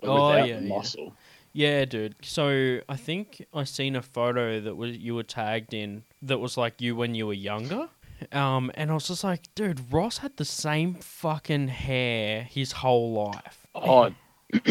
[0.00, 0.68] but Oh, without yeah, the yeah.
[0.68, 1.12] muscle.
[1.52, 2.16] Yeah, dude.
[2.22, 6.56] So I think I seen a photo that was you were tagged in that was
[6.58, 7.88] like you when you were younger.
[8.32, 13.12] Um, and I was just like, dude, Ross had the same fucking hair his whole
[13.12, 13.66] life.
[13.74, 14.10] Oh,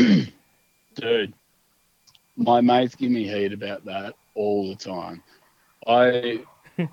[0.96, 1.34] dude,
[2.38, 5.24] my mates give me heat about that all the time.
[5.88, 6.42] I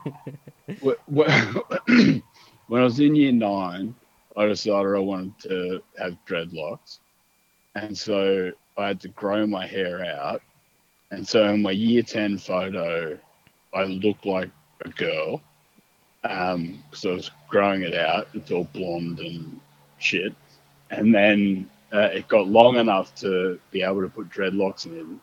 [0.83, 1.57] wh- wh-
[2.69, 3.95] when I was in year nine,
[4.37, 7.01] I decided I wanted to have dreadlocks,
[7.75, 10.43] and so I had to grow my hair out.
[11.11, 13.19] And so in my year ten photo,
[13.75, 14.51] I looked like
[14.85, 15.43] a girl,
[16.25, 18.29] Um, so I was growing it out.
[18.35, 19.61] It's all blonde and
[19.99, 20.35] shit.
[20.91, 25.21] And then uh, it got long enough to be able to put dreadlocks in.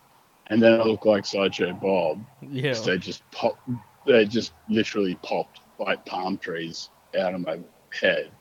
[0.47, 2.25] And then I looked like Sideshow Bob.
[2.41, 2.73] Yeah.
[2.73, 3.60] So they just pop,
[4.05, 7.59] they just literally popped like palm trees out of my
[7.91, 8.31] head.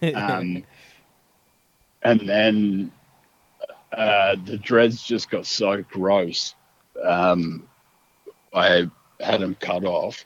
[0.14, 0.64] Um,
[2.02, 2.92] and then
[3.92, 6.54] uh, the dreads just got so gross.
[7.02, 7.68] Um,
[8.52, 10.24] I had them cut off,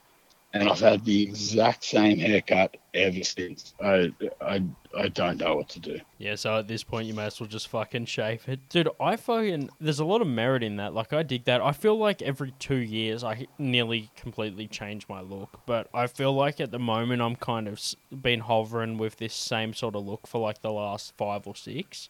[0.61, 3.75] and I've had the exact same haircut ever since.
[3.83, 4.63] I, I,
[4.97, 6.01] I don't know what to do.
[6.19, 8.69] Yeah, so at this point, you may as well just fucking shave it.
[8.69, 9.71] Dude, I fucking.
[9.81, 10.95] There's a lot of merit in that.
[10.95, 11.61] Like, I dig that.
[11.61, 15.61] I feel like every two years, I nearly completely change my look.
[15.67, 17.81] But I feel like at the moment, I'm kind of
[18.23, 22.09] been hovering with this same sort of look for like the last five or six.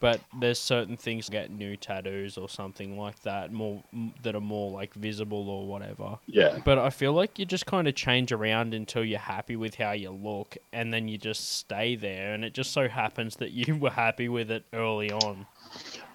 [0.00, 3.82] But there's certain things to get new tattoos or something like that, more
[4.22, 6.18] that are more like visible or whatever.
[6.26, 9.76] Yeah, But I feel like you just kind of change around until you're happy with
[9.76, 12.34] how you look, and then you just stay there.
[12.34, 15.46] And it just so happens that you were happy with it early on.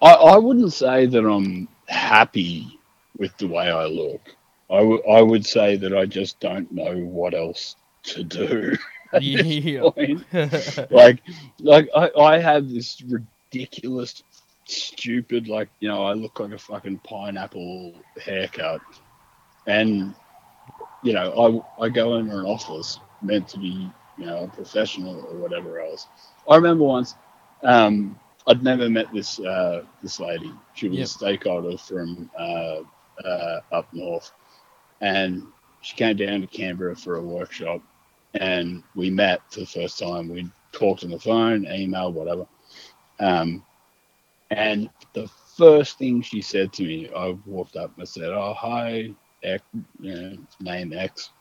[0.01, 2.79] I, I wouldn't say that I'm happy
[3.17, 4.35] with the way I look.
[4.69, 8.75] I, w- I would say that I just don't know what else to do.
[9.17, 9.89] yeah.
[10.89, 11.21] like
[11.59, 13.32] like I, I have this ridiculous
[14.65, 18.81] stupid like you know i look like a fucking pineapple haircut
[19.67, 20.13] and
[21.01, 25.25] you know i i go into an office meant to be you know a professional
[25.29, 26.07] or whatever else
[26.49, 27.15] i remember once
[27.63, 31.01] um i'd never met this uh this lady she was Yep.
[31.01, 32.81] a stakeholder from uh
[33.23, 34.31] uh up north
[35.01, 35.43] and
[35.81, 37.81] she came down to canberra for a workshop
[38.35, 40.29] and we met for the first time.
[40.29, 42.47] We talked on the phone, email, whatever.
[43.19, 43.63] Um,
[44.51, 49.09] and the first thing she said to me, I walked up and said, "Oh, hi,
[49.43, 49.63] X,
[49.99, 51.31] you know, name X,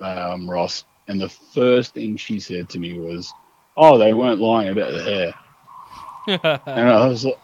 [0.00, 3.32] um, Ross." And the first thing she said to me was,
[3.76, 5.34] "Oh, they weren't lying about the hair."
[6.76, 7.38] And I was, like-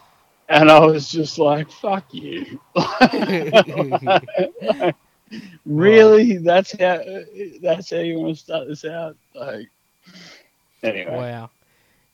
[0.48, 2.60] and I was just like, "Fuck you."
[5.66, 6.38] really?
[6.38, 7.00] That's how.
[7.62, 9.16] That's how you want to start this out?
[9.34, 9.68] Like,
[10.82, 11.16] anyway.
[11.16, 11.50] wow.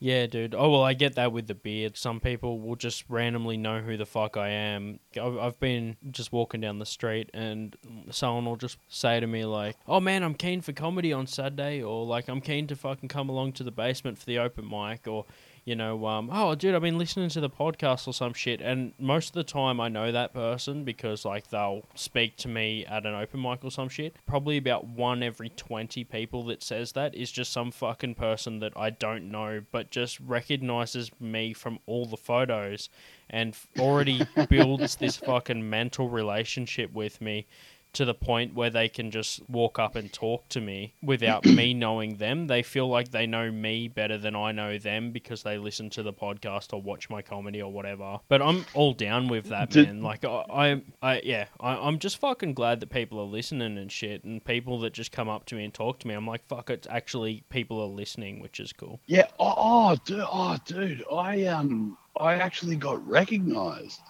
[0.04, 0.54] Yeah, dude.
[0.54, 1.96] Oh well, I get that with the beard.
[1.96, 5.00] Some people will just randomly know who the fuck I am.
[5.18, 7.74] I've, been just walking down the street and
[8.10, 11.82] someone will just say to me like, "Oh man, I'm keen for comedy on Saturday,"
[11.82, 15.08] or like, "I'm keen to fucking come along to the basement for the open mic,"
[15.08, 15.24] or
[15.64, 18.92] you know, um, "Oh dude, I've been listening to the podcast or some shit." And
[18.98, 23.06] most of the time, I know that person because like they'll speak to me at
[23.06, 24.16] an open mic or some shit.
[24.26, 28.72] Probably about one every twenty people that says that is just some fucking person that
[28.76, 32.88] I don't know, but just recognizes me from all the photos
[33.30, 37.46] and already builds this fucking mental relationship with me
[37.94, 41.74] to the point where they can just walk up and talk to me without me
[41.74, 42.46] knowing them.
[42.46, 46.02] They feel like they know me better than I know them because they listen to
[46.02, 48.20] the podcast or watch my comedy or whatever.
[48.28, 50.02] But I'm all down with that, Did- man.
[50.02, 53.90] Like I, I, I yeah, I, I'm just fucking glad that people are listening and
[53.90, 56.14] shit, and people that just come up to me and talk to me.
[56.14, 59.00] I'm like, fuck, it's actually people are listening, which is cool.
[59.06, 59.26] Yeah.
[59.38, 60.24] Oh, oh, dude.
[60.24, 61.04] Oh, dude.
[61.12, 64.00] I um, I actually got recognised.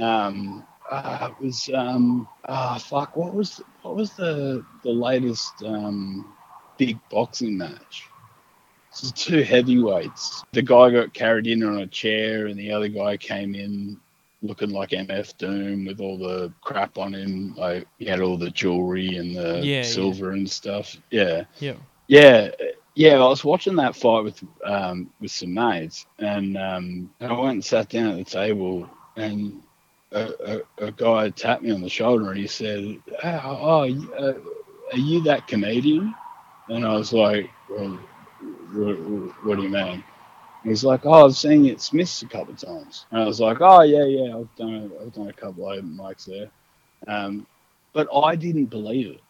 [0.00, 3.16] Um, uh, it was um, ah, fuck.
[3.16, 6.34] What was what was the the latest um,
[6.78, 8.08] big boxing match?
[8.92, 10.44] It was two heavyweights.
[10.52, 14.00] The guy got carried in on a chair, and the other guy came in
[14.42, 17.54] looking like MF Doom with all the crap on him.
[17.56, 19.82] Like he had all the jewelry and the Yeah, yeah.
[19.82, 20.96] silver and stuff.
[21.10, 21.44] Yeah.
[21.58, 21.74] Yeah.
[22.06, 22.50] Yeah,
[22.94, 23.14] yeah.
[23.14, 27.64] I was watching that fight with um, with some mates, and um, I went and
[27.64, 29.62] sat down at the table, and
[30.14, 33.82] a, a, a guy tapped me on the shoulder, and he said, "Oh, oh
[34.18, 34.34] uh,
[34.92, 36.14] are you that comedian?"
[36.68, 37.98] And I was like, well,
[38.72, 38.94] what,
[39.44, 40.02] what do you mean?"
[40.62, 43.58] He's like, "Oh, I've seen at Smith's a couple of times." And I was like,
[43.60, 44.36] "Oh, yeah, yeah.
[44.36, 46.50] I've done I've done a couple of open mics there."
[47.06, 47.46] Um,
[47.92, 49.20] but I didn't believe it.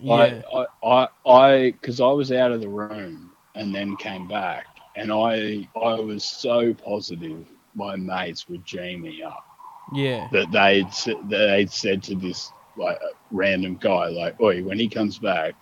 [0.00, 0.42] Yeah.
[0.54, 5.12] I, I, I, because I was out of the room and then came back, and
[5.12, 9.51] I, I was so positive my mates would G me up
[9.92, 10.28] Yeah.
[10.32, 14.88] that they'd, that they'd said to this like uh, random guy, like, "Oi, when he
[14.88, 15.54] comes back,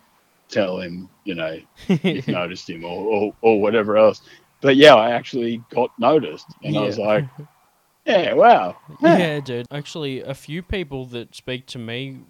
[0.48, 4.22] tell him, you know, you've noticed him or, or, or whatever else."
[4.60, 7.24] But yeah, I actually got noticed, and I was like,
[8.04, 9.66] "Yeah, wow, Yeah, dude.
[9.70, 12.20] Actually, a few people that speak to me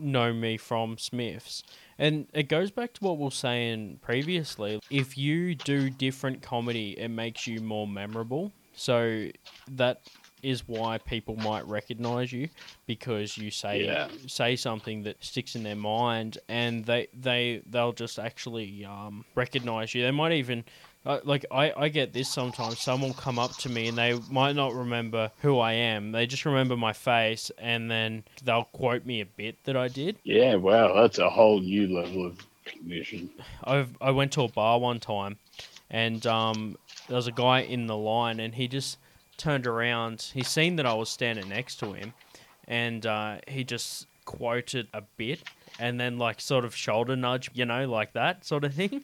[0.00, 1.62] know me from Smiths.
[1.98, 4.80] And it goes back to what we were saying previously.
[4.90, 8.52] If you do different comedy, it makes you more memorable.
[8.74, 9.28] So
[9.72, 10.00] that
[10.42, 12.48] is why people might recognize you
[12.86, 14.08] because you say Yeah.
[14.26, 19.94] say something that sticks in their mind, and they they they'll just actually um, recognize
[19.94, 20.02] you.
[20.02, 20.64] They might even.
[21.06, 22.78] Uh, like I, I get this sometimes.
[22.78, 26.12] Someone will come up to me and they might not remember who I am.
[26.12, 30.18] They just remember my face, and then they'll quote me a bit that I did.
[30.24, 33.30] Yeah, wow, that's a whole new level of recognition.
[33.64, 35.38] I've I went to a bar one time,
[35.90, 36.76] and um,
[37.08, 38.98] there was a guy in the line, and he just
[39.40, 40.30] turned around.
[40.34, 42.12] He seen that I was standing next to him,
[42.68, 45.42] and uh, he just quoted a bit,
[45.80, 49.02] and then like sort of shoulder nudge, you know, like that sort of thing.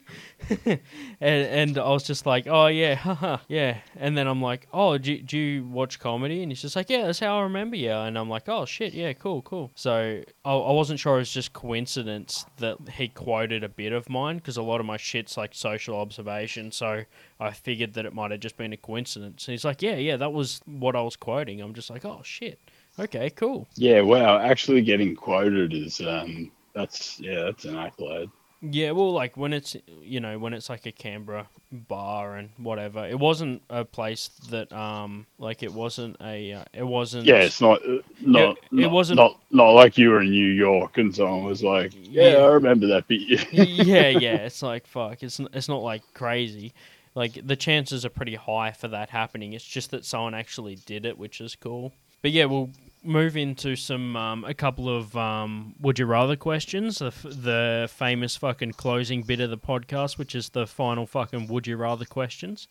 [0.66, 0.80] and
[1.20, 3.78] and I was just like, oh yeah, haha, yeah.
[3.96, 6.42] And then I'm like, oh, do, do you watch comedy?
[6.42, 7.90] And he's just like, yeah, that's how I remember you.
[7.90, 9.72] And I'm like, oh shit, yeah, cool, cool.
[9.74, 14.08] So I, I wasn't sure it was just coincidence that he quoted a bit of
[14.10, 16.70] mine because a lot of my shit's like social observation.
[16.70, 17.04] So
[17.40, 19.48] I figured that it might have just been a coincidence.
[19.48, 21.62] And he's like, yeah, yeah, that was what I was quoting.
[21.62, 22.60] I'm just like, oh shit,
[22.98, 23.66] okay, cool.
[23.76, 28.30] Yeah, wow, actually getting quoted is um that's yeah, that's an accolade.
[28.62, 33.06] Yeah, well, like when it's you know when it's like a Canberra bar and whatever,
[33.06, 37.60] it wasn't a place that um like it wasn't a uh, it wasn't Yeah, it's
[37.60, 41.14] not uh, not it not, wasn't- not not like you were in New York and
[41.14, 42.36] someone was like, Yeah, Yeah.
[42.38, 43.20] I remember that bit.
[43.52, 46.72] yeah yeah it's like fuck it's it's not like crazy
[47.14, 51.04] like the chances are pretty high for that happening it's just that someone actually did
[51.06, 52.70] it which is cool but yeah we'll
[53.06, 56.98] move into some um, a couple of um, would you rather questions.
[56.98, 61.46] The, f- the famous fucking closing bit of the podcast which is the final fucking
[61.48, 62.68] would you rather questions.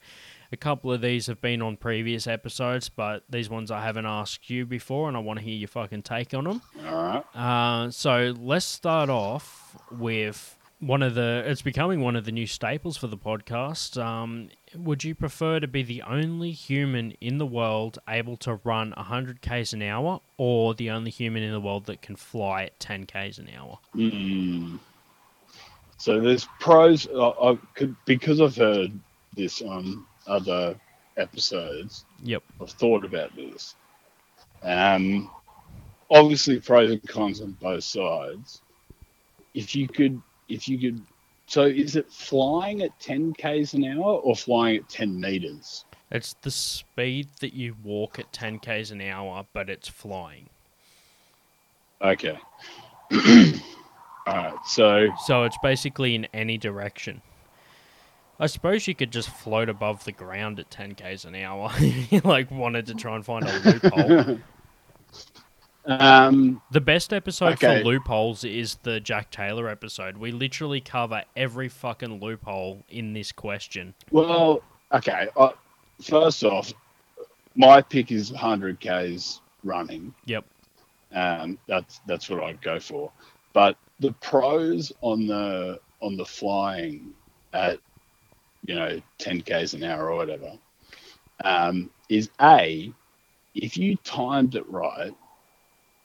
[0.51, 4.49] A couple of these have been on previous episodes but these ones i haven't asked
[4.49, 7.23] you before and i want to hear your fucking take on them All right.
[7.35, 11.43] uh, so let's start off with one of the.
[11.45, 14.01] It's becoming one of the new staples for the podcast.
[14.01, 18.93] Um, would you prefer to be the only human in the world able to run
[18.95, 22.79] 100 k's an hour, or the only human in the world that can fly at
[22.79, 23.79] 10 k's an hour?
[23.95, 24.79] Mm.
[25.97, 27.07] So there's pros.
[27.07, 28.91] I, I could because I've heard
[29.35, 30.79] this on other
[31.17, 32.05] episodes.
[32.23, 32.43] Yep.
[32.61, 33.75] I've thought about this.
[34.61, 35.29] Um,
[36.09, 38.61] obviously pros and cons on both sides.
[39.53, 41.01] If you could, if you could,
[41.47, 45.85] so is it flying at 10 k's an hour or flying at 10 meters?
[46.11, 50.49] It's the speed that you walk at 10 k's an hour, but it's flying.
[52.01, 52.39] Okay.
[54.27, 54.55] All right.
[54.65, 57.21] So So it's basically in any direction.
[58.39, 61.71] I suppose you could just float above the ground at 10 k's an hour.
[61.77, 64.39] if you like wanted to try and find a loophole.
[65.85, 67.79] um, the best episode Okay.
[67.79, 70.17] for loopholes is the Jack Taylor episode.
[70.17, 73.93] We literally cover every fucking loophole in this question.
[74.11, 75.27] Well, okay.
[75.35, 75.51] Uh,
[76.01, 76.73] first off,
[77.55, 80.13] my pick is 100 k's running.
[80.25, 80.45] Yep.
[81.13, 83.11] Um, that's that's what I'd go for.
[83.53, 87.13] But the pros on the on the flying
[87.53, 87.79] at
[88.65, 90.51] you know 10 k's an hour or whatever
[91.43, 92.91] um, is a
[93.53, 95.13] if you timed it right,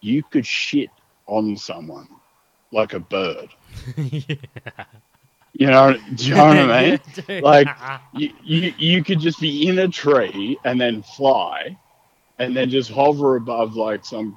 [0.01, 0.91] you could shit
[1.27, 2.09] on someone
[2.73, 3.49] like a bird.
[3.97, 4.37] yeah.
[5.53, 7.43] You know, do you know what I mean?
[7.43, 7.69] Like-
[8.15, 11.77] you, you you could just be in a tree and then fly
[12.39, 14.37] and then just hover above like some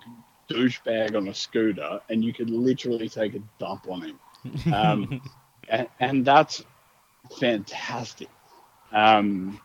[0.50, 5.22] douchebag on a scooter and you could literally take a dump on him um,
[5.70, 6.64] and, and that's
[7.40, 8.28] fantastic
[8.92, 9.60] um,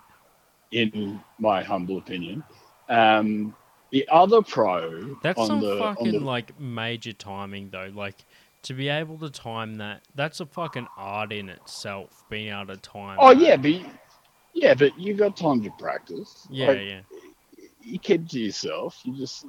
[0.71, 2.45] in my humble opinion
[2.89, 3.55] um,
[3.91, 7.91] the other pro That's on some the, fucking the like major timing though.
[7.95, 8.17] Like
[8.63, 12.25] to be able to time that, that's a fucking art in itself.
[12.29, 13.17] Being able to time.
[13.21, 13.41] oh that.
[13.43, 13.87] yeah but you-
[14.55, 17.01] yeah but you got time to practice yeah, Like, yeah.
[17.83, 18.99] you keep to yourself.
[19.05, 19.45] You just,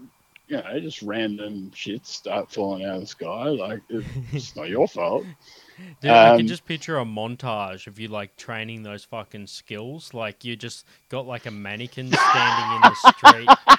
[0.48, 3.44] you know, just random shit start falling out of the sky.
[3.50, 5.26] Like it's not your fault.
[6.02, 10.14] Dude, I Um, can just picture a montage of you like training those fucking skills.
[10.14, 13.79] Like you just got like a mannequin standing in the street,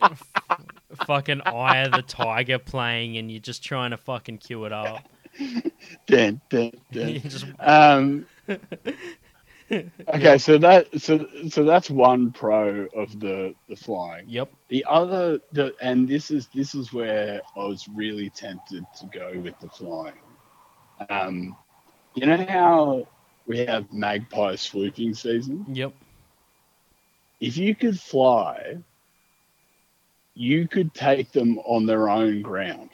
[1.06, 5.08] fucking Eye of the Tiger playing, and you're just trying to fucking cue it up.
[6.06, 7.20] Dun, dun, dun.
[7.24, 8.26] just- Um,
[9.70, 14.26] okay, so that so so that's one pro of the the flying.
[14.28, 14.50] yep.
[14.68, 19.32] The other, the and this is this is where I was really tempted to go
[19.40, 20.14] with the flying.
[21.10, 21.56] Um,
[22.14, 23.08] you know how
[23.46, 25.66] we have magpie swooping season.
[25.68, 25.92] Yep.
[27.40, 28.76] if you could fly,
[30.34, 32.90] you could take them on their own ground.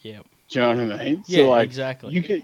[0.00, 0.26] Yep.
[0.48, 1.24] Do you know what I mean?
[1.26, 1.44] Yeah.
[1.44, 2.12] so like exactly.
[2.12, 2.42] you could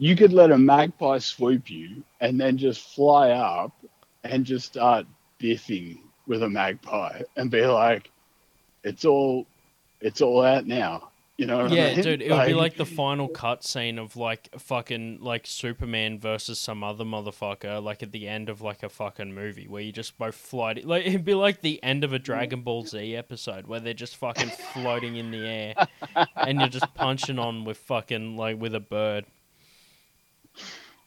[0.00, 3.72] you could let a magpie swoop you and then just fly up
[4.24, 5.06] and just start
[5.38, 8.10] biffing with a magpie and be like,
[8.82, 9.46] it's all,
[10.00, 11.09] it's all out now.
[11.40, 12.02] You know what I Yeah, mean?
[12.02, 16.58] dude, it would be like the final cut scene of like fucking like Superman versus
[16.58, 20.18] some other motherfucker, like at the end of like a fucking movie where you just
[20.18, 20.84] both float.
[20.84, 24.16] Like it'd be like the end of a Dragon Ball Z episode where they're just
[24.18, 25.74] fucking floating in the air,
[26.36, 29.24] and you're just punching on with fucking like with a bird.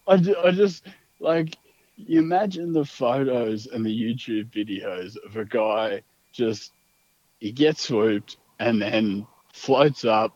[0.07, 0.87] I, ju- I just
[1.19, 1.55] like
[1.95, 6.71] you imagine the photos and the YouTube videos of a guy just
[7.39, 10.35] he gets swooped and then floats up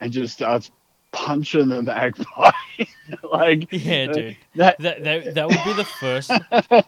[0.00, 0.72] and just starts
[1.12, 2.50] punching the magpie.
[3.32, 4.36] like Yeah, uh, dude.
[4.56, 6.30] that That, that that would be the first.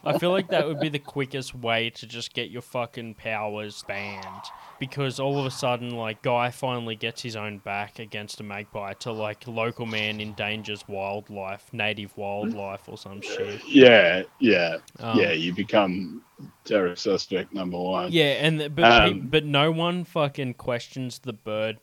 [0.03, 3.83] I feel like that would be the quickest way to just get your fucking powers
[3.87, 4.43] banned
[4.79, 8.93] because all of a sudden, like, guy finally gets his own back against a magpie
[8.93, 13.61] to like local man endangers wildlife, native wildlife, or some shit.
[13.67, 15.31] yeah, yeah, Um, yeah.
[15.31, 16.21] You become
[16.65, 18.11] terror suspect number one.
[18.11, 21.79] Yeah, and the, but Um, but no one fucking questions the bird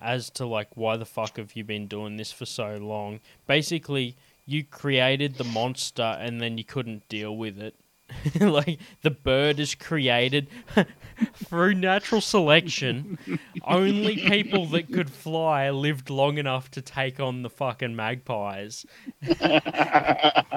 [0.00, 3.20] as to like why the fuck have you been doing this for so long?
[3.46, 7.74] Basically, you created the monster and then you couldn't deal with it.
[8.40, 10.48] like the bird is created
[11.34, 13.18] through natural selection.
[13.64, 18.86] Only people that could fly lived long enough to take on the fucking magpies.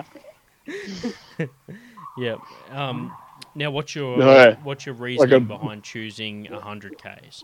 [2.18, 2.40] Yep.
[2.72, 3.12] Um,
[3.56, 7.44] now, what's your No, what's your reasoning a- behind choosing hundred Ks?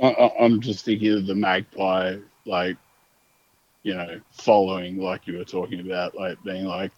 [0.00, 2.76] I'm just thinking of the magpie, like,
[3.82, 6.92] you know, following, like you were talking about, like being like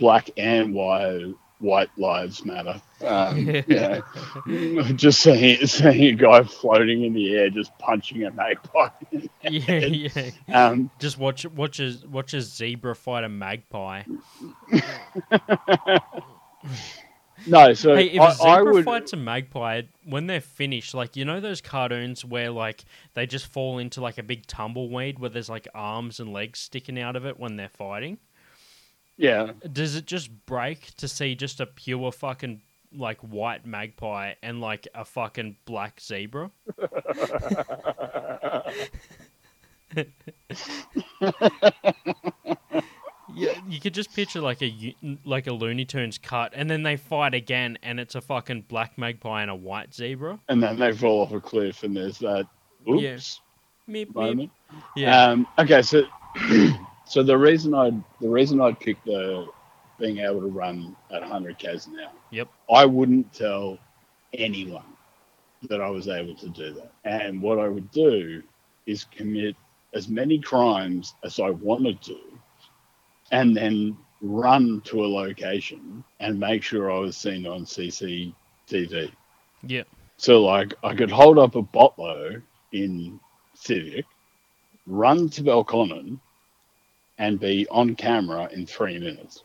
[0.00, 2.80] black and white, white lives matter.
[3.06, 8.30] Um, you know, just seeing, seeing a guy floating in the air, just punching a
[8.32, 8.88] magpie.
[9.42, 10.30] yeah, yeah.
[10.48, 14.02] Um, Just watch watch a watch a zebra fight a magpie.
[17.46, 18.84] no, so Hey, if I, a zebra I would.
[18.84, 22.84] fights a magpie, when they're finished, like you know those cartoons where like
[23.14, 26.98] they just fall into like a big tumbleweed where there's like arms and legs sticking
[27.00, 28.18] out of it when they're fighting.
[29.20, 32.62] Yeah, Does it just break to see just a pure fucking
[32.96, 36.50] like white magpie and like a fucking black zebra?
[43.32, 46.96] Yeah, you could just picture like a like a Looney Tunes cut, and then they
[46.96, 50.40] fight again, and it's a fucking black magpie and a white zebra.
[50.48, 52.46] and then they fall off a cliff, and there's that
[52.84, 52.94] Yeah.
[53.14, 53.40] oops
[53.88, 54.14] Meep, meep.
[54.14, 54.50] moment.
[54.96, 56.02] Yeah, Um, okay, so
[57.10, 57.90] so the reason I
[58.20, 59.48] the reason I picked the
[59.98, 62.12] being able to run at 100 k's an hour.
[62.30, 62.48] Yep.
[62.72, 63.78] I wouldn't tell
[64.32, 64.96] anyone
[65.68, 68.42] that I was able to do that, and what I would do
[68.86, 69.56] is commit
[69.92, 72.16] as many crimes as I wanted to,
[73.32, 79.10] and then run to a location and make sure I was seen on CCTV.
[79.66, 79.82] yeah,
[80.16, 82.40] So like I could hold up a botlo
[82.72, 83.18] in
[83.54, 84.06] Civic,
[84.86, 86.20] run to Belconnen,
[87.20, 89.44] and be on camera in three minutes.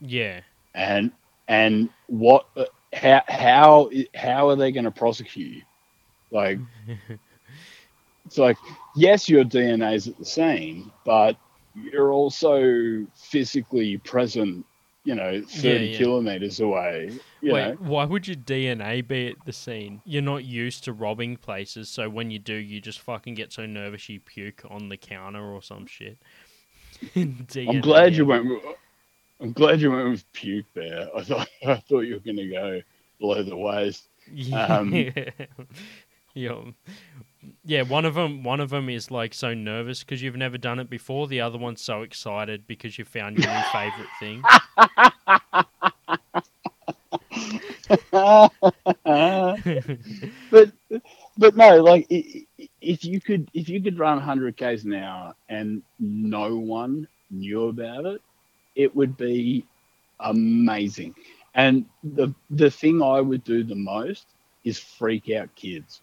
[0.00, 0.40] yeah,
[0.74, 1.10] And
[1.48, 2.46] and what?
[2.94, 5.62] How how how are they going to prosecute you?
[6.30, 6.58] Like
[8.24, 8.56] it's like
[8.94, 11.36] yes, your DNA is at the scene, but
[11.74, 14.64] you're also physically present.
[15.04, 15.98] You know, thirty yeah.
[15.98, 17.18] kilometers away.
[17.40, 20.02] You Wait, know, why would your DNA be at the scene?
[20.04, 23.64] You're not used to robbing places, so when you do, you just fucking get so
[23.64, 26.18] nervous you puke on the counter or some shit.
[27.16, 28.48] I'm glad you went.
[28.48, 28.62] with-
[29.40, 31.08] I'm glad you went with puke there.
[31.16, 32.80] I thought I thought you were going to go
[33.20, 34.08] below the waist.
[34.52, 35.30] Um, Yeah.
[36.34, 36.60] yeah.
[37.64, 40.78] Yeah, one of them one of them is like so nervous because you've never done
[40.80, 41.28] it before.
[41.28, 44.42] The other one's so excited because you found your new favorite thing.
[50.50, 50.72] but
[51.38, 52.46] but no, like i- i-
[52.88, 57.68] if you could if you could run 100 k's an hour and no one knew
[57.68, 58.22] about it,
[58.74, 59.66] it would be
[60.20, 61.14] amazing.
[61.54, 64.26] And the the thing I would do the most
[64.64, 66.00] is freak out kids.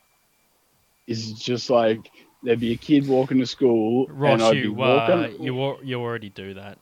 [1.08, 2.12] Is just like
[2.44, 5.26] there'd be a kid walking to school and I'd be you walking.
[5.26, 6.78] uh, you you already do that.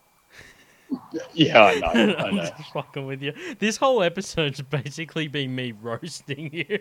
[1.34, 2.52] yeah, I know, I I'm know.
[2.58, 3.34] just fucking with you.
[3.60, 6.80] This whole episode's basically been me roasting you.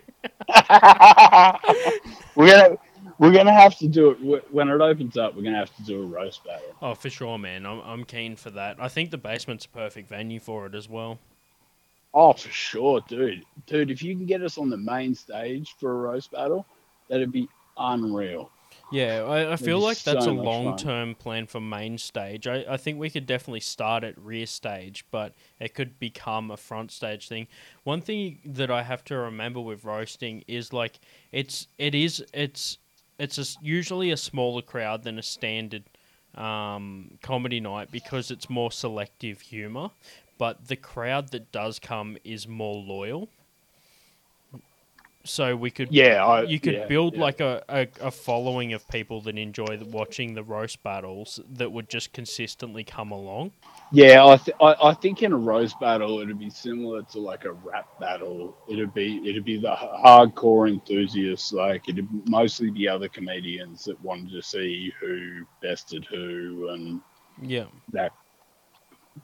[2.35, 2.77] we're gonna
[3.23, 5.37] we're gonna have to do it when it opens up.
[5.37, 6.75] We're gonna have to do a roast battle.
[6.83, 7.65] Oh, for sure, man.
[7.65, 8.77] I'm I'm keen for that.
[8.81, 11.21] I think the basement's a perfect venue for it as well.
[12.13, 13.45] Oh, for sure, dude.
[13.67, 16.67] Dude, if you can get us on the main stage for a roast battle,
[17.09, 17.49] that'd be
[17.79, 18.51] unreal.
[18.91, 22.47] Yeah, I, I feel like that's so a long term plan for main stage.
[22.47, 26.57] I, I think we could definitely start at rear stage, but it could become a
[26.57, 27.47] front stage thing.
[27.85, 31.01] One thing that I have to remember with roasting is like
[31.31, 32.79] it's it is it's
[33.19, 35.85] it's a usually a smaller crowd than a standard
[36.35, 39.91] um, comedy night because it's more selective humor,
[40.39, 43.29] but the crowd that does come is more loyal.
[45.25, 47.19] So we could Yeah, I, you could yeah, build yeah.
[47.19, 51.73] like a, a, a following of people that enjoy the, watching the roast battles that
[51.73, 53.53] would just consistently come along.
[53.93, 57.45] Yeah, I, th- I I think in a roast battle it'd be similar to like
[57.45, 58.57] a rap battle.
[58.69, 64.33] It'd be it'd be the hardcore enthusiasts, like it'd mostly be other comedians that wanted
[64.33, 67.01] to see who bested who and
[67.43, 68.13] Yeah, that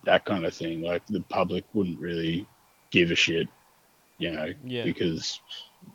[0.05, 0.83] that kind of thing.
[0.83, 2.47] Like the public wouldn't really
[2.91, 3.49] give a shit,
[4.19, 5.41] you know, yeah, because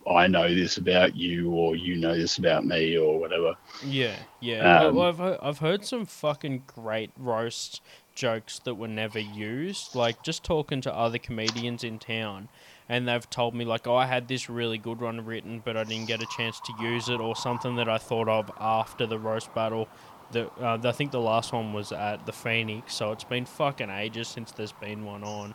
[0.09, 3.55] I know this about you or you know this about me or whatever.
[3.85, 4.83] yeah, yeah.
[4.83, 7.81] Um, I've heard, I've heard some fucking great roast
[8.15, 9.95] jokes that were never used.
[9.95, 12.49] Like just talking to other comedians in town,
[12.87, 15.83] and they've told me like, "Oh, I had this really good one written, but I
[15.83, 19.19] didn't get a chance to use it," or something that I thought of after the
[19.19, 19.87] roast battle.
[20.31, 23.89] The, uh, I think the last one was at the Phoenix, so it's been fucking
[23.89, 25.53] ages since there's been one on.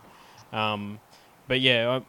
[0.53, 1.01] Um,
[1.49, 2.03] but yeah, I,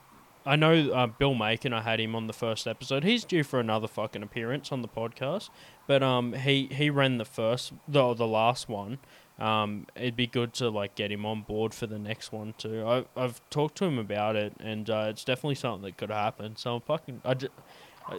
[0.49, 1.73] I know uh, Bill Macon.
[1.73, 3.03] I had him on the first episode.
[3.03, 5.51] He's due for another fucking appearance on the podcast.
[5.85, 8.97] But um, he he ran the first, the the last one.
[9.37, 12.83] Um, it'd be good to like get him on board for the next one too.
[12.83, 16.55] I I've talked to him about it, and uh, it's definitely something that could happen.
[16.55, 17.21] So I'm fucking.
[17.23, 17.61] I ju- uh,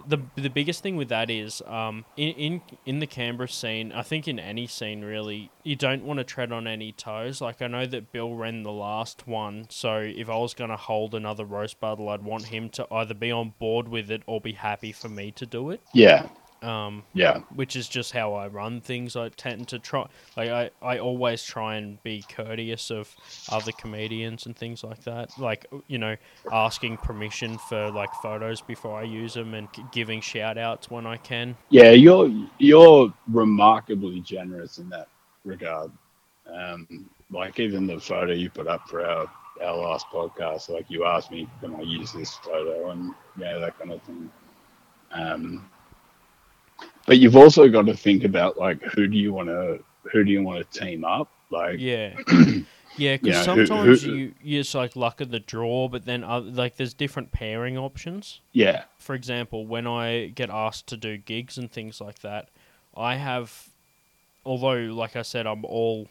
[0.07, 4.03] the the biggest thing with that is um in, in in the Canberra scene, I
[4.03, 7.41] think in any scene really, you don't want to tread on any toes.
[7.41, 11.15] Like I know that Bill ran the last one, so if I was gonna hold
[11.15, 14.53] another roast battle, I'd want him to either be on board with it or be
[14.53, 15.81] happy for me to do it.
[15.93, 16.29] Yeah,
[16.63, 19.17] Um, yeah, which is just how I run things.
[19.17, 20.07] I tend to try,
[20.37, 23.15] like I, I always try and be courteous of
[23.51, 25.39] other comedians and things like that.
[25.39, 26.17] Like you know,
[26.53, 31.17] asking permission for like photos before I use them and giving shout outs when I
[31.17, 31.57] can.
[31.71, 31.91] yeah.
[31.91, 35.09] You're you're remarkably generous in that
[35.45, 35.91] regard.
[36.47, 39.31] Um, like even the photo you put up for our
[39.63, 43.79] our last podcast, like you asked me, can I use this photo, and yeah, that
[43.79, 44.31] kind of thing.
[45.13, 45.69] Um,
[47.11, 49.83] but you've also got to think about like who do you want to
[50.13, 51.29] who do you want to team up?
[51.51, 52.15] Like Yeah.
[52.97, 56.05] Yeah, because Yeah, who- sometimes who- you you just like luck of the draw, but
[56.05, 58.41] then uh, like there's different pairing options.
[58.53, 62.49] yeah, for example, when I get asked to do gigs and things like that,
[62.97, 63.71] I have,
[64.45, 66.09] although, like I said, I'm all,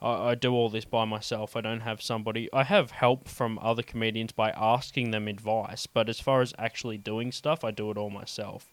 [0.00, 1.56] I, I do all this by myself.
[1.56, 6.08] I don't have somebody, I have help from other comedians by asking them advice, but
[6.08, 8.70] as far as actually doing stuff, I do it all myself.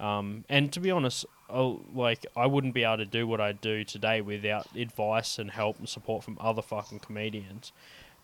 [0.00, 3.52] Um, and to be honest, oh, like I wouldn't be able to do what I
[3.52, 7.72] do today without advice and help and support from other fucking comedians.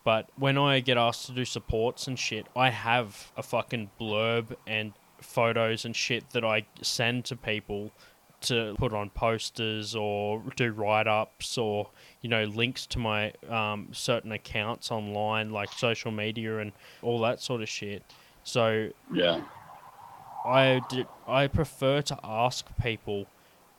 [0.03, 4.55] But when I get asked to do supports and shit, I have a fucking blurb
[4.65, 7.91] and photos and shit that I send to people
[8.39, 11.89] to put on posters or do write ups or,
[12.21, 16.71] you know, links to my um, certain accounts online, like social media and
[17.01, 18.03] all that sort of shit.
[18.43, 19.41] So yeah,
[20.47, 23.27] I d- I prefer to ask people,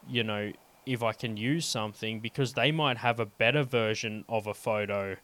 [0.07, 0.53] you know,
[0.85, 5.17] if I can use something because they might have a better version of a photo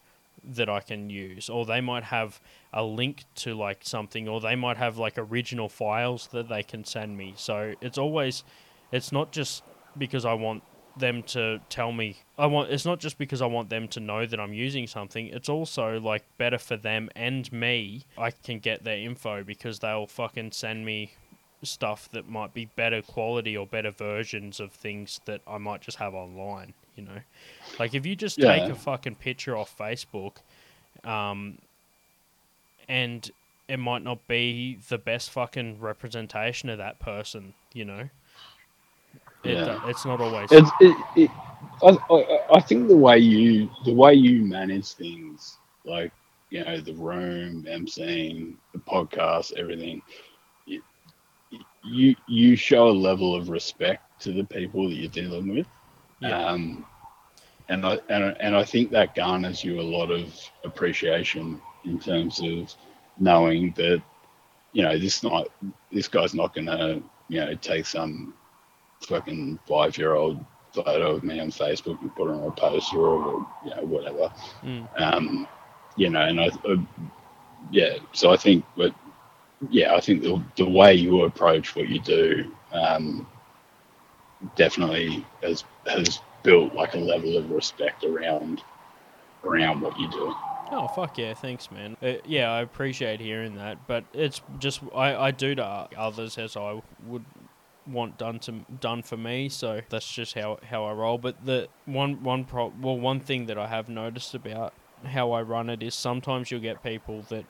[0.43, 2.39] that I can use, or they might have
[2.73, 6.83] a link to like something, or they might have like original files that they can
[6.83, 7.33] send me.
[7.37, 8.43] So it's always,
[8.91, 9.63] it's not just
[9.97, 10.63] because I want
[10.97, 14.25] them to tell me I want it's not just because I want them to know
[14.25, 18.85] that I'm using something it's also like better for them and me I can get
[18.85, 21.11] their info because they'll fucking send me
[21.65, 25.97] stuff that might be better quality or better versions of things that I might just
[25.97, 27.19] have online you know?
[27.79, 30.37] Like if you just take a fucking picture off Facebook
[31.03, 31.59] um
[32.87, 33.29] and
[33.67, 38.09] it might not be the best fucking representation of that person you know?
[39.43, 39.89] It, Yeah.
[39.89, 41.31] it's not always it's it, it,
[41.83, 46.11] I, I, I think the way you the way you manage things like
[46.49, 50.01] you know the room emceeing the podcast everything
[51.85, 55.67] you, you show a level of respect to the people that you're dealing with
[56.21, 56.47] yeah.
[56.47, 56.85] um
[57.69, 60.33] and I, and, I- and I think that garners you a lot of
[60.63, 62.73] appreciation in terms of
[63.19, 64.01] knowing that
[64.73, 65.47] you know this not
[65.91, 68.33] this guy's not gonna you know take some
[69.01, 72.99] fucking five year old photo of me on Facebook and put it on a poster
[72.99, 74.31] or you know whatever.
[74.63, 74.87] Mm.
[75.01, 75.47] Um,
[75.95, 76.75] you know, and I, uh,
[77.71, 77.95] yeah.
[78.13, 78.93] So I think, but
[79.69, 83.27] yeah, I think the the way you approach what you do, um,
[84.55, 88.61] definitely has has built like a level of respect around
[89.43, 90.33] around what you do.
[90.71, 91.95] Oh fuck yeah, thanks man.
[92.01, 96.57] Uh, yeah, I appreciate hearing that, but it's just I, I do to others as
[96.57, 97.25] I would
[97.87, 101.17] want done to done for me, so that's just how how I roll.
[101.17, 104.73] But the one one pro well one thing that I have noticed about
[105.05, 107.45] how I run it is sometimes you'll get people that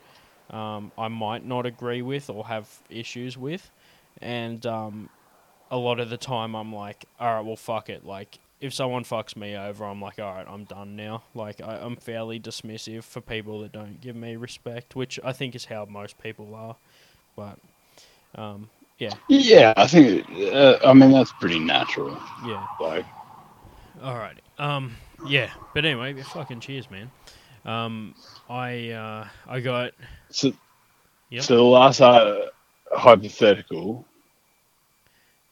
[0.49, 3.69] um, I might not agree with or have issues with,
[4.21, 5.09] and um,
[5.71, 9.03] a lot of the time I'm like, all right, well fuck it, like if someone
[9.03, 11.23] fucks me over, I'm like, all right, I'm done now.
[11.33, 15.55] Like, I, I'm fairly dismissive for people that don't give me respect, which I think
[15.55, 16.75] is how most people are.
[17.35, 17.59] But,
[18.35, 19.13] um, yeah.
[19.27, 20.25] Yeah, I think.
[20.31, 22.17] Uh, I mean, that's pretty natural.
[22.45, 22.65] Yeah.
[22.79, 23.05] Like,
[24.01, 24.39] All right.
[24.57, 24.95] Um.
[25.27, 25.49] Yeah.
[25.73, 27.11] But anyway, fucking cheers, man.
[27.65, 28.15] Um.
[28.49, 29.27] I uh.
[29.47, 29.91] I got.
[30.29, 30.53] so,
[31.31, 31.43] Yep.
[31.43, 32.45] so the last uh,
[32.91, 34.05] hypothetical.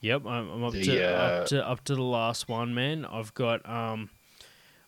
[0.02, 0.26] Yep.
[0.26, 3.06] I'm, I'm up The, to uh, up to up to the last one, man.
[3.06, 4.10] I've got um.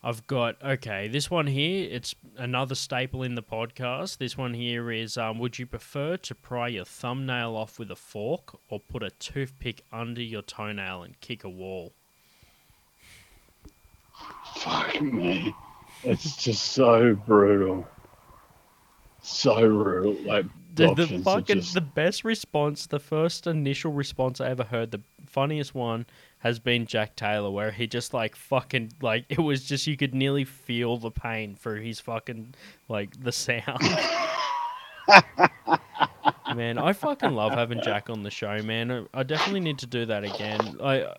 [0.03, 1.07] I've got okay.
[1.07, 4.19] This one here, it's another staple in the podcast.
[4.19, 7.95] This one here is: um, Would you prefer to pry your thumbnail off with a
[7.95, 11.91] fork, or put a toothpick under your toenail and kick a wall?
[14.57, 15.55] Fuck me.
[16.05, 17.87] It's just so brutal.
[19.21, 20.13] So brutal.
[20.23, 20.45] Like
[20.75, 25.01] The, the fucking just- the best response, the first initial response I ever heard, the
[25.25, 26.05] funniest one
[26.39, 30.13] has been Jack Taylor, where he just like fucking like it was just you could
[30.13, 32.53] nearly feel the pain through his fucking
[32.87, 33.81] like the sound.
[36.55, 38.91] man, I fucking love having Jack on the show, man.
[38.91, 40.77] I, I definitely need to do that again.
[40.83, 41.15] I.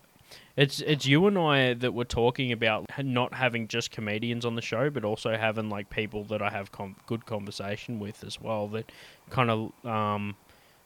[0.57, 4.61] It's it's you and I that were talking about not having just comedians on the
[4.61, 8.67] show, but also having like people that I have com- good conversation with as well.
[8.69, 8.91] That
[9.29, 10.35] kind of um,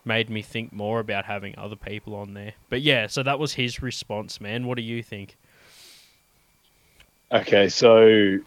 [0.04, 2.54] made me think more about having other people on there.
[2.70, 4.66] But yeah, so that was his response, man.
[4.66, 5.38] What do you think?
[7.32, 8.40] Okay, so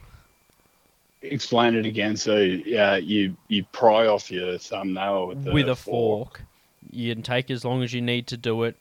[1.22, 2.18] explain it again.
[2.18, 6.42] So yeah, you you pry off your thumbnail with, the with a fork.
[6.90, 8.76] You can take as long as you need to do it.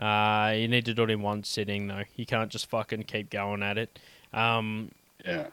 [0.00, 2.04] Uh, you need to do it in one sitting, though.
[2.16, 3.98] You can't just fucking keep going at it.
[4.32, 4.90] Um,
[5.24, 5.48] Yeah.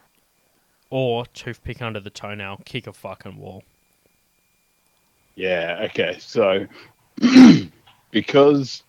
[0.90, 3.64] or toothpick under the toenail, kick a fucking wall.
[5.36, 5.86] Yeah.
[5.90, 6.18] Okay.
[6.20, 6.66] So
[8.12, 8.84] because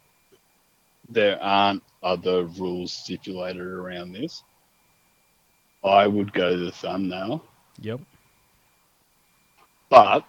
[1.09, 4.45] there aren't other rules stipulated around this,
[5.83, 7.45] I would go the thumbnail.
[7.81, 8.01] Yep.
[9.91, 10.25] But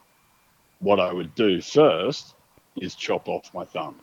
[0.79, 2.33] what I would do first
[2.77, 3.95] is chop off my thumb.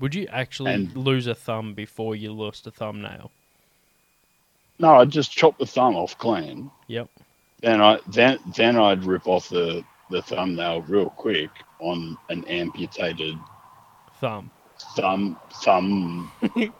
[0.00, 3.30] Would you actually And- lose a thumb before you lost a thumbnail?
[4.78, 6.70] No, I'd just chop the thumb off clean.
[6.88, 7.08] Yep.
[7.60, 13.36] Then I then then I'd rip off the, the thumbnail real quick on an amputated
[14.20, 14.50] Thumb.
[14.96, 16.30] thumb thumb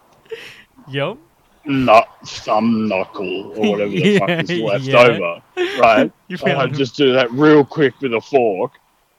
[0.89, 1.19] Yep.
[1.67, 4.99] nut thumb knuckle or whatever the fuck is left yeah.
[5.03, 5.43] over.
[5.79, 6.11] Right.
[6.29, 8.73] You So I'd just do that real quick with a fork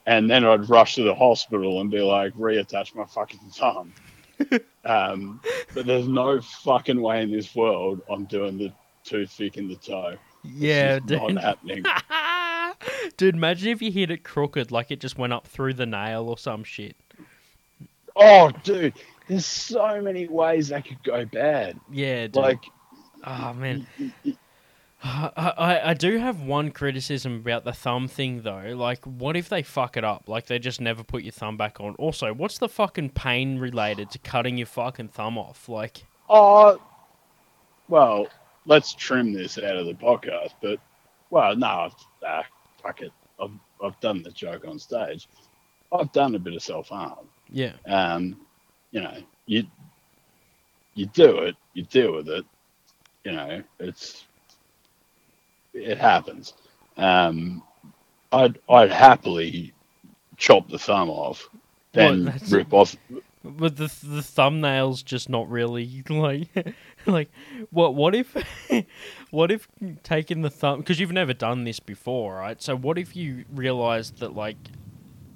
[0.06, 3.94] and then I'd rush to the hospital and be like, reattach my fucking thumb.
[4.86, 5.42] um,
[5.74, 8.74] but there's no fucking way in this world I'm doing the
[9.04, 10.18] toothpick in the toe.
[10.44, 11.34] Yeah, dude.
[11.34, 11.84] not happening.
[13.18, 16.28] Dude, imagine if you hit it crooked, like it just went up through the nail
[16.28, 16.96] or some shit.
[18.16, 18.94] Oh, dude,
[19.28, 21.80] there's so many ways that could go bad.
[21.92, 22.38] Yeah, dude.
[22.38, 22.64] Like,
[23.24, 23.86] oh man,
[25.04, 28.74] I, I I do have one criticism about the thumb thing though.
[28.76, 30.28] Like, what if they fuck it up?
[30.28, 31.96] Like, they just never put your thumb back on.
[31.96, 35.68] Also, what's the fucking pain related to cutting your fucking thumb off?
[35.68, 36.80] Like, oh,
[37.88, 38.28] well,
[38.66, 40.54] let's trim this out of the podcast.
[40.62, 40.80] But,
[41.32, 41.90] well, no,
[42.26, 42.44] ah,
[42.84, 43.12] fuck it.
[43.42, 43.52] I've,
[43.84, 45.28] I've done the joke on stage.
[45.92, 47.28] I've done a bit of self harm.
[47.50, 48.38] yeah, Um,
[48.92, 49.64] you know, you
[50.94, 52.46] you do it, you deal with it.
[53.24, 54.26] You know, it's
[55.74, 56.54] it happens.
[56.98, 57.64] Um,
[58.32, 59.74] I'd I'd happily
[60.38, 61.50] chop the thumb off,
[61.94, 62.96] then rip off.
[63.44, 66.48] but the the thumbnail's just not really like
[67.06, 67.30] like
[67.72, 68.36] what what if
[69.32, 69.68] what if
[70.04, 72.62] taking the thumb because you've never done this before, right?
[72.62, 74.58] So what if you realized that like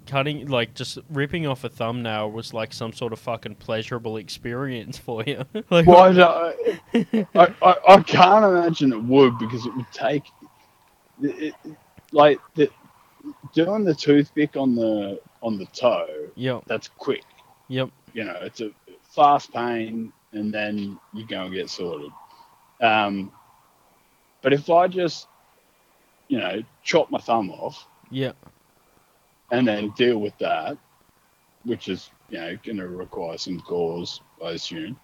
[0.06, 4.98] cutting like just ripping off a thumbnail was like some sort of fucking pleasurable experience
[5.06, 5.44] for you?
[5.70, 6.54] like Well, I,
[7.36, 10.24] I, I, I can't imagine it would because it would take,
[11.22, 11.78] it, it-
[12.12, 12.70] like the,
[13.54, 16.30] doing the toothpick on the on the toe.
[16.36, 17.24] Yep, That's quick.
[17.68, 18.72] yep, You know, it's a
[19.04, 22.12] fast pain, and then you go and get sorted.
[22.82, 23.32] Um,
[24.42, 25.28] but if I just,
[26.28, 28.36] you know, chop my thumb off yep.
[29.52, 30.78] And then deal with that,
[31.64, 34.98] which is you know going to require some gauze, I assume.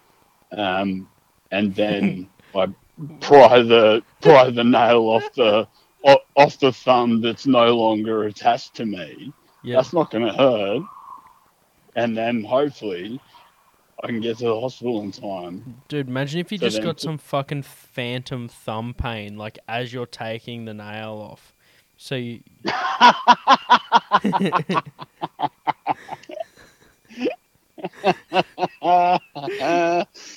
[0.56, 1.08] um,
[1.50, 2.68] and then I
[3.20, 5.68] pry the pry the nail off the
[6.36, 9.32] off the thumb that's no longer attached to me.
[9.62, 9.76] Yeah.
[9.76, 10.82] That's not going to hurt,
[11.94, 13.20] and then hopefully
[14.02, 15.80] I can get to the hospital in time.
[15.86, 20.06] Dude, imagine if you So just got some fucking phantom thumb pain, like as you're
[20.06, 21.54] taking the nail off.
[21.96, 22.40] So you.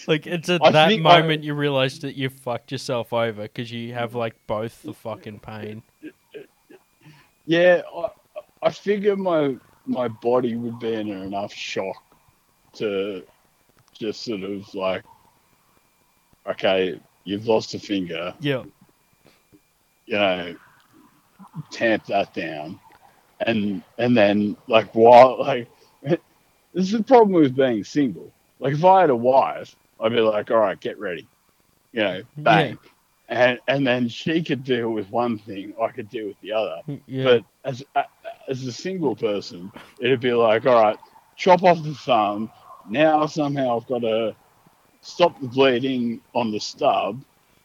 [0.07, 3.43] Like it's at I that think I- moment you realize that you fucked yourself over
[3.43, 5.83] because you have like both the fucking pain.
[7.45, 8.07] Yeah, I,
[8.63, 11.97] I figure my my body would be in enough shock
[12.73, 13.23] to
[13.93, 15.03] just sort of like,
[16.47, 18.63] okay, you've lost a finger, Yeah.
[20.07, 20.55] you know,
[21.71, 22.79] tamp that down,
[23.41, 25.67] and and then like while like
[26.03, 26.19] this
[26.75, 28.31] is the problem with being single.
[28.59, 31.27] Like if I had a wife, I'd be like, all right, get ready,
[31.91, 32.77] you know, bang,
[33.29, 36.81] and and then she could deal with one thing, I could deal with the other.
[37.07, 37.23] Yeah.
[37.23, 37.83] But as
[38.47, 40.97] as a single person, it'd be like, all right,
[41.35, 42.49] chop off the thumb.
[42.89, 44.35] Now somehow I've got to
[45.01, 47.21] stop the bleeding on the stub,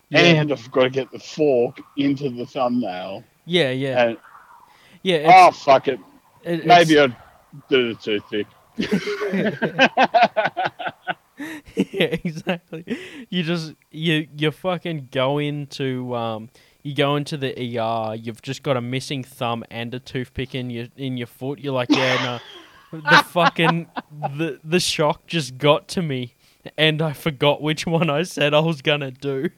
[0.09, 0.21] Yeah.
[0.21, 3.23] and I've got to get the fork into the thumbnail.
[3.47, 4.19] yeah, yeah, And
[5.03, 5.31] yeah.
[5.49, 6.01] oh fuck it,
[6.45, 7.17] it- maybe I'd
[7.69, 8.47] do the toothpick.
[11.75, 12.85] yeah, exactly.
[13.29, 16.51] You just you you fucking go into um
[16.83, 18.15] you go into the ER.
[18.15, 21.59] You've just got a missing thumb and a toothpick in your in your foot.
[21.59, 22.41] You're like, yeah,
[22.93, 23.89] no, the fucking
[24.37, 26.35] the the shock just got to me,
[26.79, 29.51] and I forgot which one I said I was gonna do.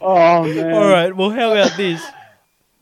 [0.00, 0.72] oh man!
[0.74, 2.04] All right, well, how about this?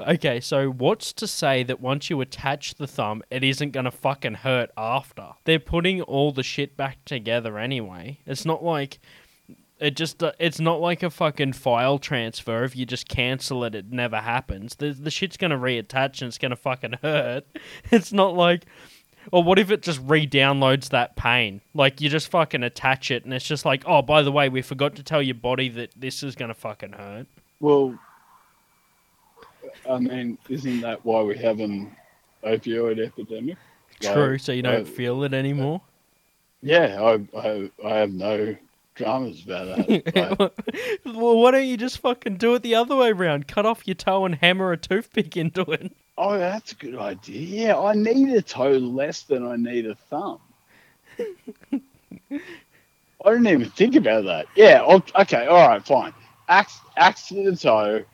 [0.00, 4.34] Okay, so what's to say that once you attach the thumb, it isn't gonna fucking
[4.34, 5.30] hurt after?
[5.44, 8.18] They're putting all the shit back together anyway.
[8.26, 8.98] It's not like
[9.78, 10.22] it just.
[10.22, 12.64] Uh, it's not like a fucking file transfer.
[12.64, 14.76] If you just cancel it, it never happens.
[14.76, 17.46] The the shit's gonna reattach and it's gonna fucking hurt.
[17.90, 18.66] It's not like.
[19.32, 21.62] Or what if it just re-downloads that pain?
[21.72, 24.60] Like you just fucking attach it, and it's just like, oh, by the way, we
[24.60, 27.26] forgot to tell your body that this is gonna fucking hurt.
[27.60, 27.98] Well,
[29.88, 31.94] I mean, isn't that why we have an
[32.44, 33.56] opioid epidemic?
[34.00, 35.80] True, Like, so you don't uh, feel it anymore.
[36.62, 38.56] Yeah, I, I, I have no
[38.94, 40.38] dramas about that.
[41.04, 43.46] Like, well, why don't you just fucking do it the other way around?
[43.48, 45.92] Cut off your toe and hammer a toothpick into it.
[46.16, 47.66] oh, that's a good idea.
[47.66, 50.40] Yeah, I need a toe less than I need a thumb.
[52.30, 54.46] I didn't even think about that.
[54.56, 56.12] Yeah, I'll, okay, all right, fine.
[56.48, 58.04] Axe, axe to the toe,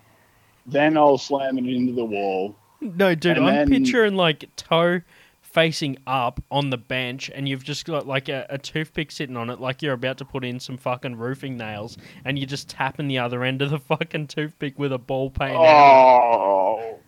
[0.71, 2.55] then I'll slam it into the wall.
[2.81, 5.01] No, dude, And I'm then- picturing like toe
[5.43, 9.51] facing up on the bench, and you've just got like a, a toothpick sitting on
[9.51, 13.09] it, like you're about to put in some fucking roofing nails, and you're just tapping
[13.09, 15.51] the other end of the fucking toothpick with a ball peen.
[15.57, 16.99] Oh,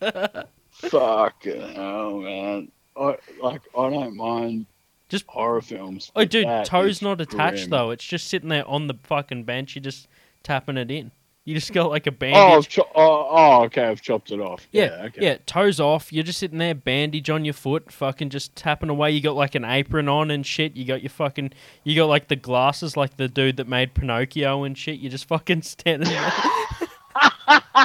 [0.00, 0.46] God.
[0.72, 2.70] Fucking hell, man.
[2.96, 4.66] I, like, I don't mind
[5.08, 6.10] Just- horror films.
[6.16, 7.70] Oh, dude, toe's not attached grim.
[7.70, 7.90] though.
[7.90, 9.74] It's just sitting there on the fucking bench.
[9.76, 10.08] You're just
[10.42, 11.10] tapping it in.
[11.44, 12.66] You just got like a Oh, bandage.
[12.66, 14.66] I've cho- oh, oh, okay, I've chopped it off.
[14.70, 15.20] Yeah, Yeah, okay.
[15.24, 16.12] yeah, toes off.
[16.12, 19.12] You're just sitting there, bandage on your foot, fucking just tapping away.
[19.12, 20.76] You got like an apron on and shit.
[20.76, 21.52] You got your fucking,
[21.84, 25.00] you got like the glasses, like the dude that made Pinocchio and shit.
[25.00, 26.30] You're just fucking standing there.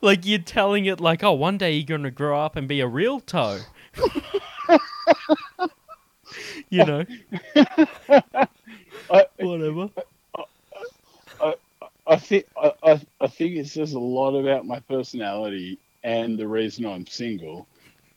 [0.00, 2.86] like you're telling it, like, oh, one day you're gonna grow up and be a
[2.86, 3.58] real toe.
[6.70, 7.04] you know,
[9.48, 9.90] whatever.
[12.08, 16.48] I think I, I, I think it says a lot about my personality and the
[16.48, 17.68] reason I'm single.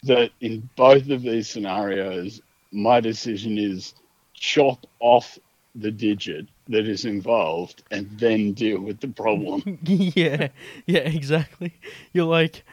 [0.03, 3.93] That in both of these scenarios, my decision is
[4.33, 5.37] chop off
[5.75, 9.77] the digit that is involved and then deal with the problem.
[9.83, 10.47] yeah,
[10.87, 11.75] yeah, exactly.
[12.13, 12.63] You're like,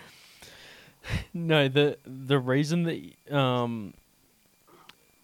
[1.34, 3.92] no, the the reason that, um,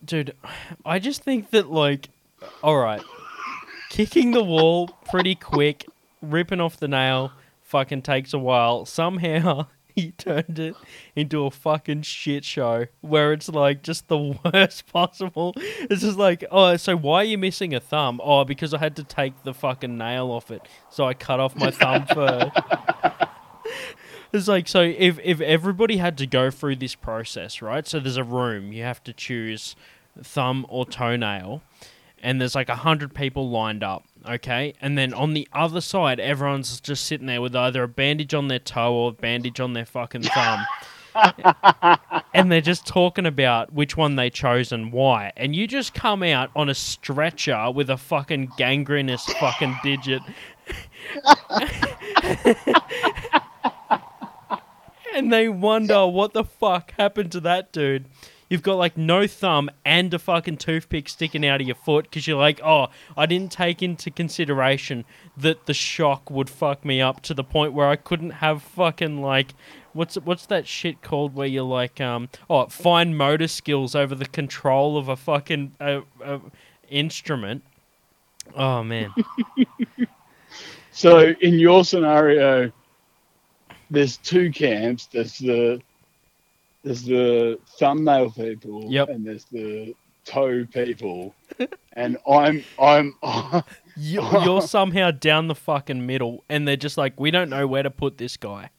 [0.04, 0.36] dude,
[0.84, 2.10] I just think that like,
[2.62, 3.02] all right,
[3.94, 5.86] kicking the wall pretty quick,
[6.20, 7.30] ripping off the nail,
[7.62, 8.84] fucking takes a while.
[8.84, 10.74] Somehow he turned it
[11.14, 15.54] into a fucking shit show where it's like just the worst possible.
[15.56, 18.20] It's just like, oh, so why are you missing a thumb?
[18.24, 21.54] Oh, because I had to take the fucking nail off it, so I cut off
[21.54, 22.50] my thumb first.
[24.32, 27.86] It's like so if if everybody had to go through this process, right?
[27.86, 29.76] So there's a room, you have to choose
[30.20, 31.62] thumb or toenail,
[32.24, 34.72] and there's like a hundred people lined up, okay?
[34.80, 38.48] And then on the other side, everyone's just sitting there with either a bandage on
[38.48, 40.64] their toe or a bandage on their fucking thumb.
[42.34, 45.34] and they're just talking about which one they chose and why.
[45.36, 50.22] And you just come out on a stretcher with a fucking gangrenous fucking digit.
[55.14, 58.06] and they wonder what the fuck happened to that dude.
[58.54, 62.28] You've got like no thumb and a fucking toothpick sticking out of your foot because
[62.28, 62.86] you're like, oh,
[63.16, 65.04] I didn't take into consideration
[65.36, 69.20] that the shock would fuck me up to the point where I couldn't have fucking
[69.20, 69.54] like,
[69.92, 74.24] what's what's that shit called where you're like, um, oh, fine motor skills over the
[74.24, 76.38] control of a fucking uh, uh,
[76.88, 77.64] instrument.
[78.54, 79.12] Oh man,
[80.92, 82.70] So in your scenario,
[83.90, 85.06] there's two camps.
[85.06, 85.82] There's the
[86.84, 89.08] there's the thumbnail people, Yep.
[89.08, 91.34] and there's the toe people.
[91.94, 93.14] and I'm I'm
[93.96, 97.82] you, you're somehow down the fucking middle, and they're just like, we don't know where
[97.82, 98.70] to put this guy.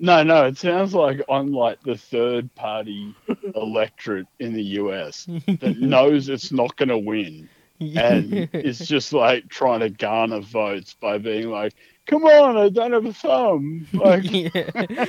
[0.00, 0.46] no no.
[0.46, 3.14] It sounds like I'm like the third party
[3.54, 5.26] electorate in the US
[5.60, 7.48] that knows it's not going to win.
[7.80, 11.74] and it's just like trying to garner votes by being like,
[12.06, 15.06] "Come on, I don't have a thumb." Like, Yeah.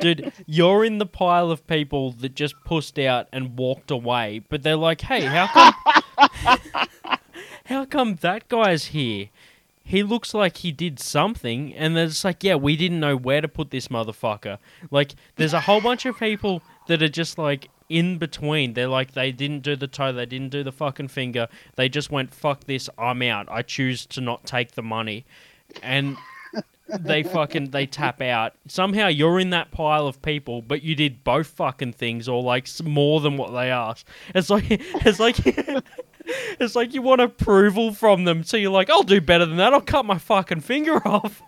[0.00, 4.62] Dude, you're in the pile of people that just pushed out and walked away, but
[4.62, 5.74] they're like, hey, how come
[7.66, 9.30] How come that guy's here?
[9.82, 13.40] He looks like he did something, and they're just like, yeah, we didn't know where
[13.40, 14.58] to put this motherfucker.
[14.90, 18.72] Like, there's a whole bunch of people that are just like in between.
[18.74, 21.48] They're like, they didn't do the toe, they didn't do the fucking finger.
[21.76, 23.46] They just went, fuck this, I'm out.
[23.50, 25.24] I choose to not take the money.
[25.82, 26.16] And
[26.88, 28.54] they fucking they tap out.
[28.68, 32.68] Somehow you're in that pile of people, but you did both fucking things or like
[32.82, 34.06] more than what they asked.
[34.34, 35.36] It's like it's like
[36.60, 39.72] it's like you want approval from them, so you're like, I'll do better than that.
[39.72, 41.42] I'll cut my fucking finger off.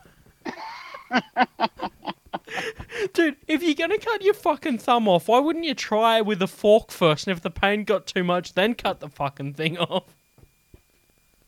[3.12, 6.46] Dude, if you're gonna cut your fucking thumb off, why wouldn't you try with a
[6.46, 7.26] fork first?
[7.26, 10.04] And if the pain got too much, then cut the fucking thing off.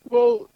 [0.09, 0.49] well,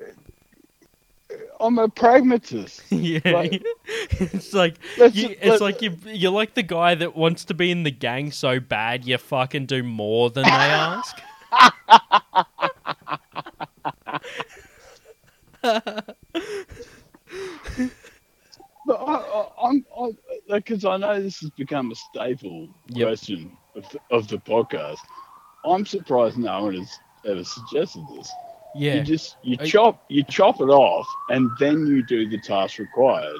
[1.62, 2.82] I'm a pragmatist.
[2.90, 3.62] Yeah, Like-
[4.10, 7.70] it's like Let's- you, it's like you you're like the guy that wants to be
[7.70, 11.16] in the gang so bad you fucking do more than they ask.
[18.84, 19.86] But I, I, I'm
[20.48, 23.06] because I, know this has become a staple Yep.
[23.08, 24.98] question of the, of the podcast.
[25.64, 28.30] I'm surprised no one has ever suggested this.
[28.74, 32.38] Yeah, You just you I- chop you chop it off, and then you do the
[32.38, 33.36] task required,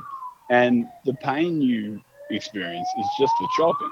[0.51, 3.91] and the pain you experience is just the chopping,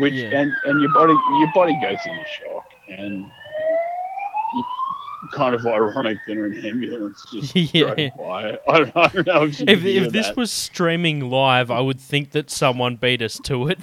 [0.00, 0.40] which Yeah.
[0.40, 3.24] and and your body your body goes into shock, and
[5.32, 7.94] kind of ironic that an ambulance just Yeah.
[7.94, 8.58] drove by.
[8.68, 10.36] I don't, I don't know if if if this that.
[10.36, 13.78] was streaming live, I would think that someone beat us to it.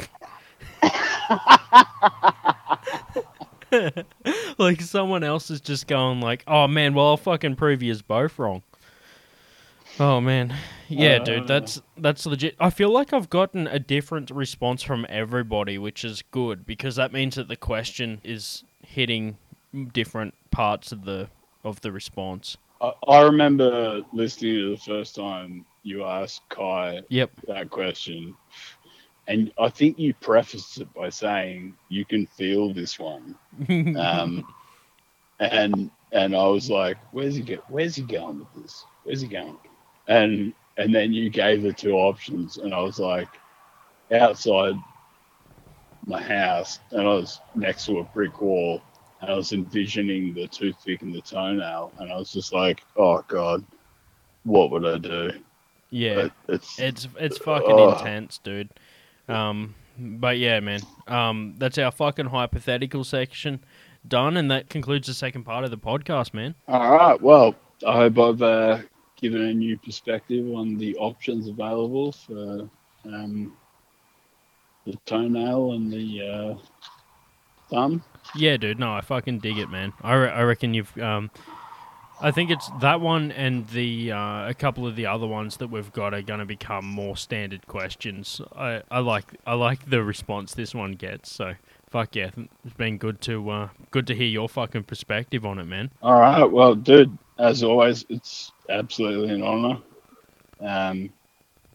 [4.65, 8.37] like someone else is just going like, "Oh man, well I'll fucking prove you both
[8.37, 8.61] wrong."
[9.99, 10.55] Oh man,
[10.87, 11.23] yeah, Uh.
[11.23, 12.55] dude, that's that's legit.
[12.59, 17.11] I feel like I've gotten a different response from everybody, which is good because that
[17.11, 19.37] means that the question is hitting
[19.93, 21.29] different parts of the
[21.63, 22.57] of the response.
[22.81, 27.31] I, I remember listening to the first time you asked Kai Yep.
[27.47, 28.35] that question,
[29.29, 33.35] and I think you prefaced it by saying you can feel this one,
[33.95, 34.43] um,
[35.39, 37.61] and and I was like, where's he get?
[37.69, 38.83] Where's he going with this?
[39.03, 39.57] Where's he going?
[40.07, 43.29] And and then you gave the two options, and I was like,
[44.11, 44.73] outside
[46.07, 48.81] my house, and I was next to a brick wall,
[49.21, 53.23] and I was envisioning the toothpick and the toenail, and I was just like, oh
[53.27, 53.63] god,
[54.43, 55.31] what would I do?
[55.91, 56.29] yeah.
[56.47, 57.91] It's It's it's fucking Ugh.
[57.91, 58.69] intense, dude.
[59.29, 60.81] Um, but yeah, man.
[61.07, 63.63] Um, that's our fucking hypothetical section
[64.07, 66.55] done, and that concludes the second part of the podcast, man.
[66.67, 67.21] All right.
[67.21, 67.55] Well,
[67.85, 68.79] I hope I've uh,
[69.19, 72.69] given a new perspective on the options available for
[73.05, 73.53] um,
[74.85, 76.55] the toenail and the uh,
[77.69, 78.03] thumb.
[78.35, 78.79] Yeah, dude.
[78.79, 79.93] No, I fucking dig it, man.
[80.01, 80.97] I, re- I reckon you've.
[80.97, 81.31] Um,
[82.21, 85.67] I think it's that one and the uh, a couple of the other ones that
[85.67, 88.41] we've got are going to become more standard questions.
[88.55, 91.31] I, I like I like the response this one gets.
[91.31, 91.53] So
[91.89, 92.31] fuck yeah,
[92.65, 95.91] it's been good to uh, good to hear your fucking perspective on it, man.
[96.01, 96.45] All right.
[96.45, 99.77] Well, dude, as always, it's absolutely an honor.
[100.59, 101.09] Um,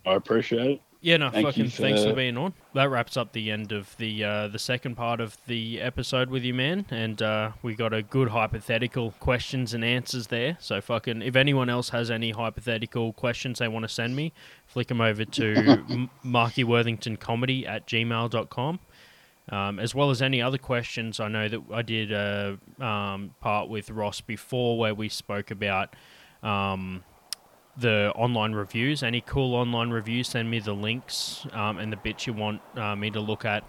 [0.07, 0.81] I appreciate it.
[1.05, 2.55] Yeah, no, Thank fucking you thanks for for- being on.
[2.73, 6.45] That wraps up the end of the uh, the second part of the episode with
[6.45, 6.87] you, man.
[6.91, 10.57] And uh, we got a good hypothetical questions and answers there.
[10.61, 14.33] So fucking, if anyone else has any hypothetical questions they want to send me,
[14.67, 15.55] flick them over to
[15.91, 18.79] M- Marky Worthington Comedy at gmail.com.
[19.51, 21.21] um, as well as any other questions.
[21.21, 25.95] I know that I did a um, part with Ross before where we spoke about
[26.43, 27.05] um,
[27.77, 29.03] the online reviews.
[29.03, 32.95] Any cool online reviews, send me the links um, and the bits you want uh,
[32.95, 33.65] me to look at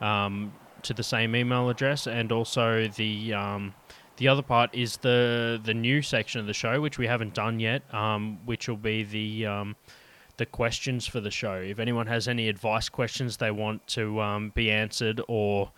[0.00, 0.52] um,
[0.82, 2.06] to the same email address.
[2.06, 3.74] And also the um,
[4.16, 7.60] the other part is the the new section of the show, which we haven't done
[7.60, 9.76] yet, um, which will be the um,
[10.36, 11.54] the questions for the show.
[11.54, 15.70] If anyone has any advice questions they want to um, be answered or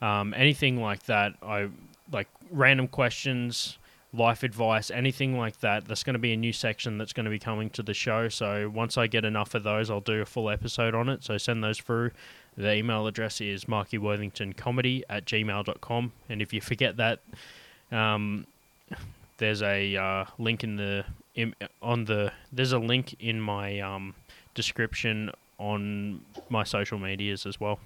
[0.00, 1.68] anything like that, I
[2.12, 3.78] like random questions,
[4.16, 5.86] life advice, anything like that.
[5.86, 8.28] There's going to be a new section that's going to be coming to the show.
[8.28, 11.24] So once I get enough of those, I'll do a full episode on it.
[11.24, 12.12] So send those through.
[12.56, 16.12] The email address is markyworthingtoncomedy at gmail.com.
[16.28, 17.18] And if you forget that,
[17.90, 18.46] um,
[19.38, 21.04] there's a uh, link in the
[21.34, 24.14] in, on the there's a link in my um,
[24.54, 27.80] description on my social medias as well.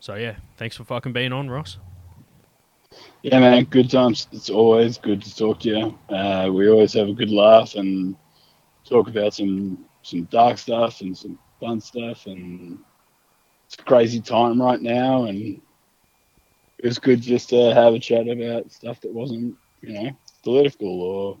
[0.00, 1.76] So yeah, thanks for fucking being on, Ross.
[3.22, 4.28] Yeah, man, good times.
[4.32, 5.98] It's always good to talk to you.
[6.14, 8.16] Uh, we always have a good laugh and
[8.84, 12.78] talk about some some dark stuff and some fun stuff, and
[13.66, 15.60] it's a crazy time right now, and
[16.78, 20.10] it was good just to have a chat about stuff that wasn't, you know,
[20.42, 21.38] political or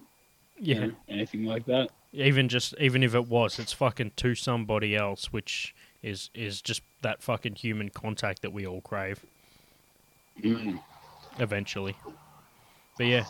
[0.58, 1.90] Yeah, you know, anything like that.
[2.12, 6.82] even just even if it was, it's fucking to somebody else, which is is just
[7.00, 9.24] that fucking human contact that we all crave
[10.42, 10.80] Mm.
[11.38, 11.96] Eventually.
[12.96, 13.24] But yeah,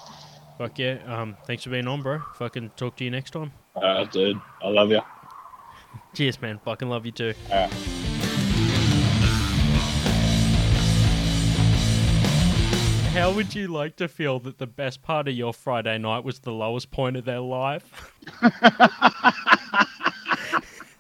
[0.59, 0.99] fuck yeah.
[1.07, 2.21] Um, thanks for being on, bro.
[2.35, 3.53] Fucking talk to you next time.
[3.77, 4.41] Right, dude.
[4.63, 5.01] I love you.
[6.15, 6.61] Cheers, man.
[6.65, 7.35] Fucking love you too.
[7.51, 7.71] Right.
[13.13, 16.39] How would you like to feel that the best part of your Friday night was
[16.39, 18.15] the lowest point of their life?